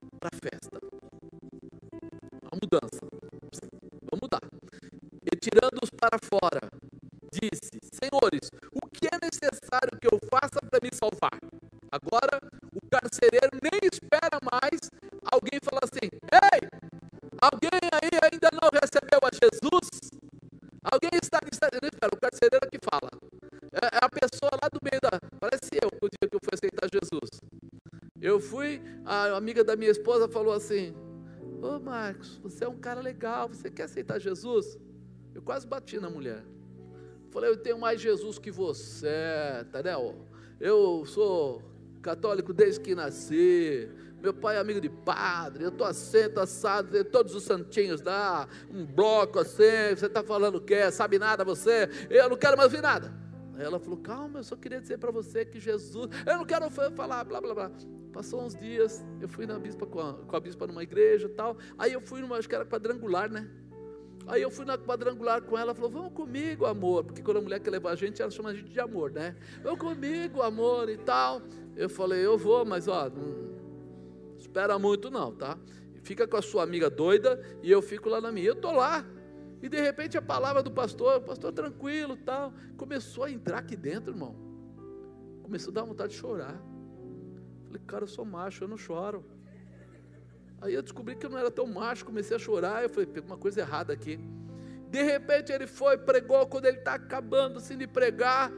[29.72, 30.94] da minha esposa falou assim:
[31.62, 34.78] Ô Marcos, você é um cara legal, você quer aceitar Jesus?
[35.34, 36.44] Eu quase bati na mulher.
[37.32, 39.08] Falei, eu tenho mais Jesus que você,
[39.62, 40.28] entendeu?
[40.60, 41.64] Eu sou
[42.02, 43.88] católico desde que nasci.
[44.22, 48.86] Meu pai é amigo de padre, eu estou assento, assado, todos os santinhos dá, um
[48.86, 50.92] bloco assim, você está falando o quê?
[50.92, 51.90] Sabe nada você?
[52.10, 53.12] Eu não quero mais ouvir nada.
[53.58, 57.24] Ela falou, calma, eu só queria dizer para você que Jesus, eu não quero falar,
[57.24, 57.72] blá, blá, blá.
[58.14, 61.32] Passou uns dias, eu fui na bispa com a, com a bispa numa igreja e
[61.32, 63.50] tal, aí eu fui numa, acho que era quadrangular, né?
[64.28, 67.60] Aí eu fui na quadrangular com ela, falou, vamos comigo, amor, porque quando a mulher
[67.60, 69.36] quer levar a gente, ela chama a gente de amor, né?
[69.64, 71.42] Vamos comigo, amor, e tal.
[71.76, 73.52] Eu falei, eu vou, mas ó, não
[74.38, 75.58] espera muito não, tá?
[76.04, 78.48] Fica com a sua amiga doida e eu fico lá na minha.
[78.48, 79.06] Eu tô lá.
[79.62, 83.76] E de repente a palavra do pastor, o pastor tranquilo, tal, começou a entrar aqui
[83.76, 84.36] dentro, irmão.
[85.44, 86.60] Começou a dar vontade de chorar.
[87.72, 89.24] Falei, cara, eu sou macho, eu não choro.
[90.60, 92.84] Aí eu descobri que eu não era tão macho, comecei a chorar.
[92.84, 94.20] Eu falei, tem uma coisa errada aqui.
[94.90, 96.46] De repente ele foi, pregou.
[96.48, 98.52] Quando ele está acabando assim de pregar,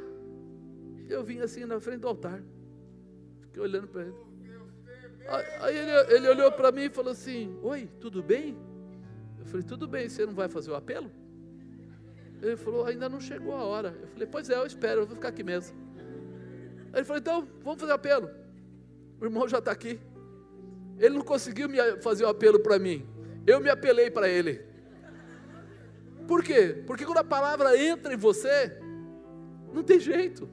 [1.08, 2.42] eu vim assim na frente do altar.
[3.42, 4.16] Fiquei olhando para ele.
[5.62, 8.58] Aí ele, ele olhou para mim e falou assim: Oi, tudo bem?
[9.40, 11.10] Eu falei: Tudo bem, você não vai fazer o apelo?
[12.42, 13.96] Ele falou: Ainda não chegou a hora.
[14.02, 15.78] Eu falei: Pois é, eu espero, eu vou ficar aqui mesmo.
[16.92, 18.43] Aí ele falou: Então, vamos fazer o apelo.
[19.24, 20.02] O irmão já está aqui.
[21.00, 21.70] Ele não conseguiu
[22.02, 23.08] fazer o apelo para mim.
[23.48, 24.62] Eu me apelei para ele.
[26.28, 26.84] Por quê?
[26.86, 28.78] Porque quando a palavra entra em você,
[29.72, 30.50] não tem jeito.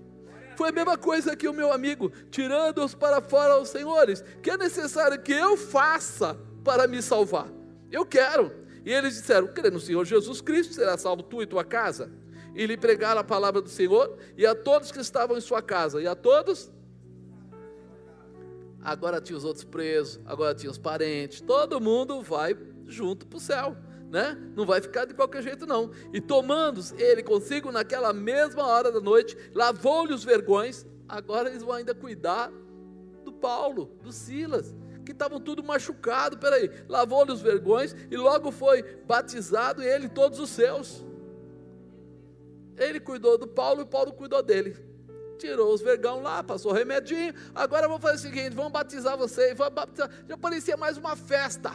[0.57, 4.57] Foi a mesma coisa que o meu amigo, tirando-os para fora aos senhores, que é
[4.57, 7.49] necessário que eu faça para me salvar.
[7.91, 8.53] Eu quero.
[8.85, 12.12] E eles disseram: crê no Senhor Jesus Cristo, será salvo tu e tua casa.
[12.55, 16.01] E lhe pregaram a palavra do Senhor, e a todos que estavam em sua casa,
[16.01, 16.71] e a todos.
[18.83, 22.57] Agora tinha os outros presos, agora tinha os parentes, todo mundo vai
[22.87, 23.76] junto para o céu.
[24.11, 24.37] Né?
[24.57, 25.93] Não vai ficar de qualquer jeito, não.
[26.12, 30.85] E tomando ele consigo naquela mesma hora da noite, lavou-lhe os vergões.
[31.09, 32.51] Agora eles vão ainda cuidar
[33.24, 34.74] do Paulo, do Silas,
[35.05, 36.39] que estavam tudo machucado.
[36.39, 41.05] Peraí, lavou-lhe os vergões e logo foi batizado ele e todos os seus.
[42.76, 44.89] Ele cuidou do Paulo e Paulo cuidou dele.
[45.41, 47.32] Tirou os vergão lá, passou remedinho.
[47.55, 49.55] Agora vamos fazer o seguinte: vamos batizar você.
[49.55, 50.11] Vamos batizar.
[50.28, 51.72] Já parecia mais uma festa.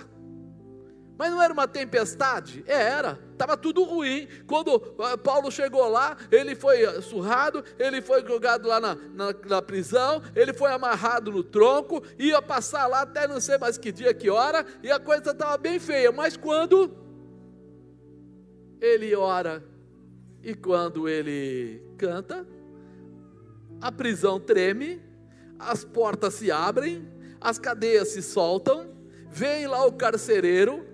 [1.18, 2.64] Mas não era uma tempestade?
[2.68, 4.28] É, era, estava tudo ruim.
[4.46, 9.62] Quando ah, Paulo chegou lá, ele foi surrado, ele foi jogado lá na, na, na,
[9.62, 14.14] prisão, ele foi amarrado no tronco, ia passar lá até não sei mais que dia,
[14.14, 16.12] que hora, e a coisa estava bem feia.
[16.12, 16.92] Mas quando
[18.82, 19.64] ele ora
[20.44, 22.46] e quando ele canta,
[23.82, 25.02] a prisão treme,
[25.60, 27.08] as portas se abrem,
[27.40, 28.90] as cadeias se soltam,
[29.30, 30.86] vem lá o carcereiro,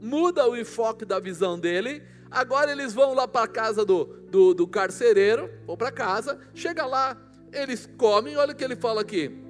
[0.00, 2.02] muda o enfoque da visão dele.
[2.30, 7.16] Agora eles vão lá para a casa do, do, do carcereiro, para casa, chega lá,
[7.52, 9.44] eles comem, olha o que ele fala aqui.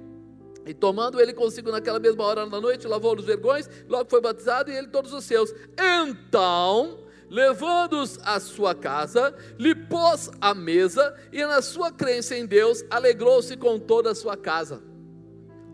[0.65, 4.71] E tomando ele consigo naquela mesma hora da noite, lavou os vergões, logo foi batizado
[4.71, 5.53] e ele todos os seus.
[5.77, 6.99] Então
[7.29, 13.55] levando-os à sua casa, lhe pôs à mesa e, na sua crença em Deus, alegrou-se
[13.55, 14.81] com toda a sua casa.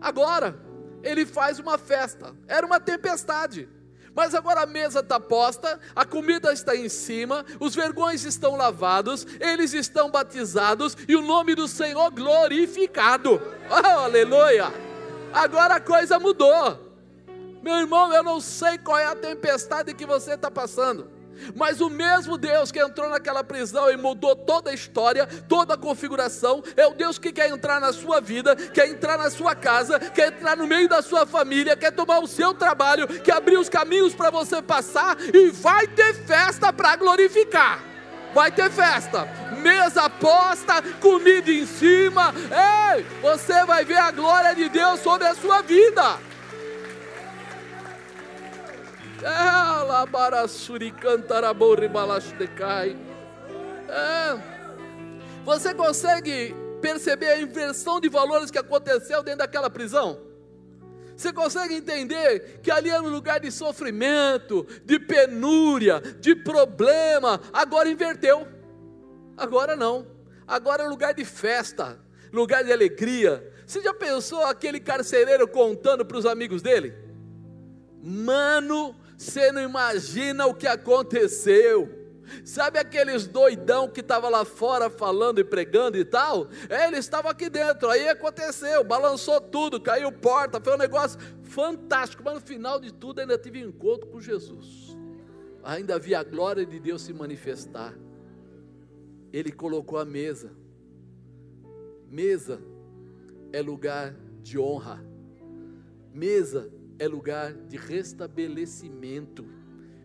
[0.00, 0.58] Agora,
[1.02, 3.68] ele faz uma festa, era uma tempestade.
[4.14, 9.26] Mas agora a mesa está posta, a comida está em cima, os vergões estão lavados,
[9.38, 13.40] eles estão batizados e o nome do Senhor glorificado.
[13.68, 14.72] Oh, aleluia!
[15.34, 16.86] Agora a coisa mudou.
[17.62, 21.10] Meu irmão, eu não sei qual é a tempestade que você está passando.
[21.54, 25.78] Mas o mesmo Deus que entrou naquela prisão e mudou toda a história, toda a
[25.78, 29.98] configuração, é o Deus que quer entrar na sua vida, quer entrar na sua casa,
[29.98, 33.68] quer entrar no meio da sua família, quer tomar o seu trabalho, quer abrir os
[33.68, 37.82] caminhos para você passar e vai ter festa para glorificar.
[38.34, 39.26] Vai ter festa,
[39.62, 42.34] mesa posta, comida em cima.
[42.94, 46.18] Ei, você vai ver a glória de Deus sobre a sua vida.
[53.88, 54.56] É.
[55.44, 60.20] Você consegue perceber a inversão de valores que aconteceu dentro daquela prisão?
[61.16, 67.88] Você consegue entender que ali era um lugar de sofrimento, de penúria, de problema, agora
[67.88, 68.46] inverteu.
[69.36, 70.06] Agora não.
[70.46, 71.98] Agora é lugar de festa,
[72.30, 73.50] lugar de alegria.
[73.66, 76.94] Você já pensou aquele carcereiro contando para os amigos dele?
[78.02, 82.06] Mano, você não imagina o que aconteceu.
[82.44, 86.48] Sabe aqueles doidão que estava lá fora falando e pregando e tal?
[86.68, 92.22] É, ele estava aqui dentro, aí aconteceu, balançou tudo, caiu porta, foi um negócio fantástico,
[92.24, 94.96] mas no final de tudo ainda tive encontro com Jesus.
[95.62, 97.94] Ainda vi a glória de Deus se manifestar.
[99.32, 100.52] Ele colocou a mesa.
[102.08, 102.60] Mesa
[103.52, 105.04] é lugar de honra.
[106.12, 109.44] Mesa é lugar de restabelecimento.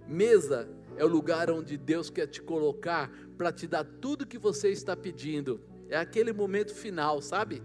[0.07, 4.69] Mesa é o lugar onde Deus quer te colocar para te dar tudo que você
[4.69, 5.61] está pedindo.
[5.89, 7.61] É aquele momento final, sabe?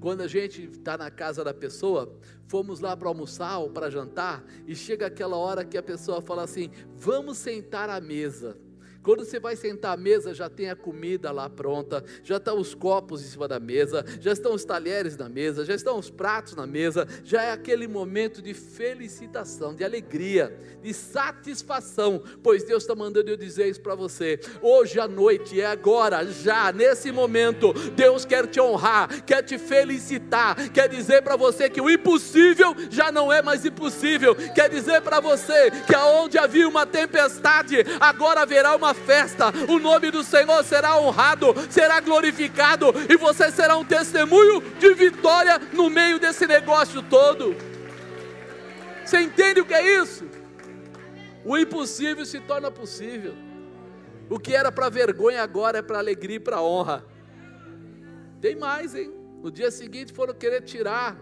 [0.00, 4.44] Quando a gente está na casa da pessoa, fomos lá para almoçar ou para jantar,
[4.66, 8.58] e chega aquela hora que a pessoa fala assim: vamos sentar à mesa.
[9.06, 12.74] Quando você vai sentar à mesa, já tem a comida lá pronta, já estão os
[12.74, 16.56] copos em cima da mesa, já estão os talheres na mesa, já estão os pratos
[16.56, 22.96] na mesa, já é aquele momento de felicitação, de alegria, de satisfação, pois Deus está
[22.96, 24.40] mandando eu dizer isso para você.
[24.60, 30.68] Hoje à noite, é agora, já, nesse momento, Deus quer te honrar, quer te felicitar,
[30.72, 35.20] quer dizer para você que o impossível já não é mais impossível, quer dizer para
[35.20, 40.98] você que aonde havia uma tempestade, agora haverá uma festa, o nome do Senhor será
[40.98, 47.54] honrado, será glorificado, e você será um testemunho de vitória no meio desse negócio todo.
[49.04, 50.24] Você entende o que é isso?
[51.44, 53.34] O impossível se torna possível.
[54.28, 57.04] O que era para vergonha agora é para alegria e para honra.
[58.40, 59.12] Tem mais, hein?
[59.40, 61.16] No dia seguinte foram querer tirar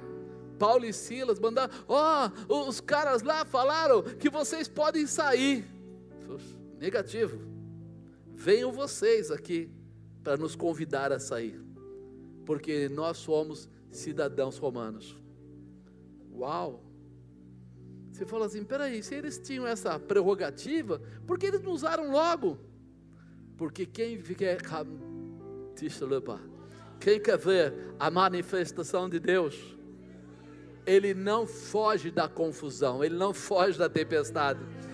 [0.59, 5.67] Paulo e Silas, mandar, ó, oh, os caras lá falaram que vocês podem sair.
[6.79, 7.53] Negativo
[8.35, 9.70] venham vocês aqui
[10.23, 11.61] para nos convidar a sair,
[12.44, 15.16] porque nós somos cidadãos romanos.
[16.32, 16.82] Uau!
[18.12, 22.59] Você fala assim: peraí, se eles tinham essa prerrogativa, por que eles não usaram logo?
[23.56, 24.59] Porque quem quer,
[27.01, 29.77] quem quer ver a manifestação de Deus,
[30.86, 34.61] ele não foge da confusão, ele não foge da tempestade.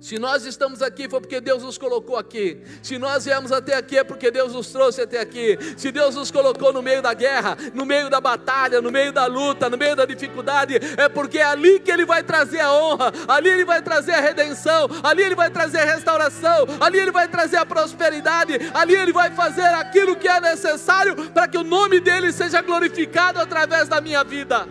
[0.00, 2.58] Se nós estamos aqui foi porque Deus nos colocou aqui.
[2.82, 5.58] Se nós viemos até aqui é porque Deus nos trouxe até aqui.
[5.76, 9.26] Se Deus nos colocou no meio da guerra, no meio da batalha, no meio da
[9.26, 13.12] luta, no meio da dificuldade, é porque é ali que Ele vai trazer a honra,
[13.28, 17.28] ali Ele vai trazer a redenção, ali Ele vai trazer a restauração, ali Ele vai
[17.28, 22.00] trazer a prosperidade, ali Ele vai fazer aquilo que é necessário para que o nome
[22.00, 24.66] dEle seja glorificado através da minha vida.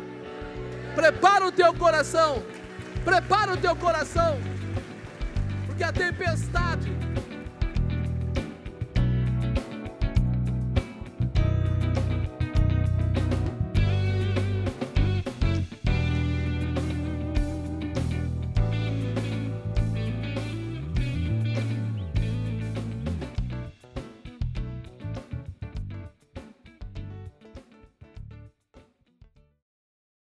[0.96, 2.42] Prepara o teu coração,
[3.06, 4.59] prepara o teu coração
[5.80, 6.92] que a tempestade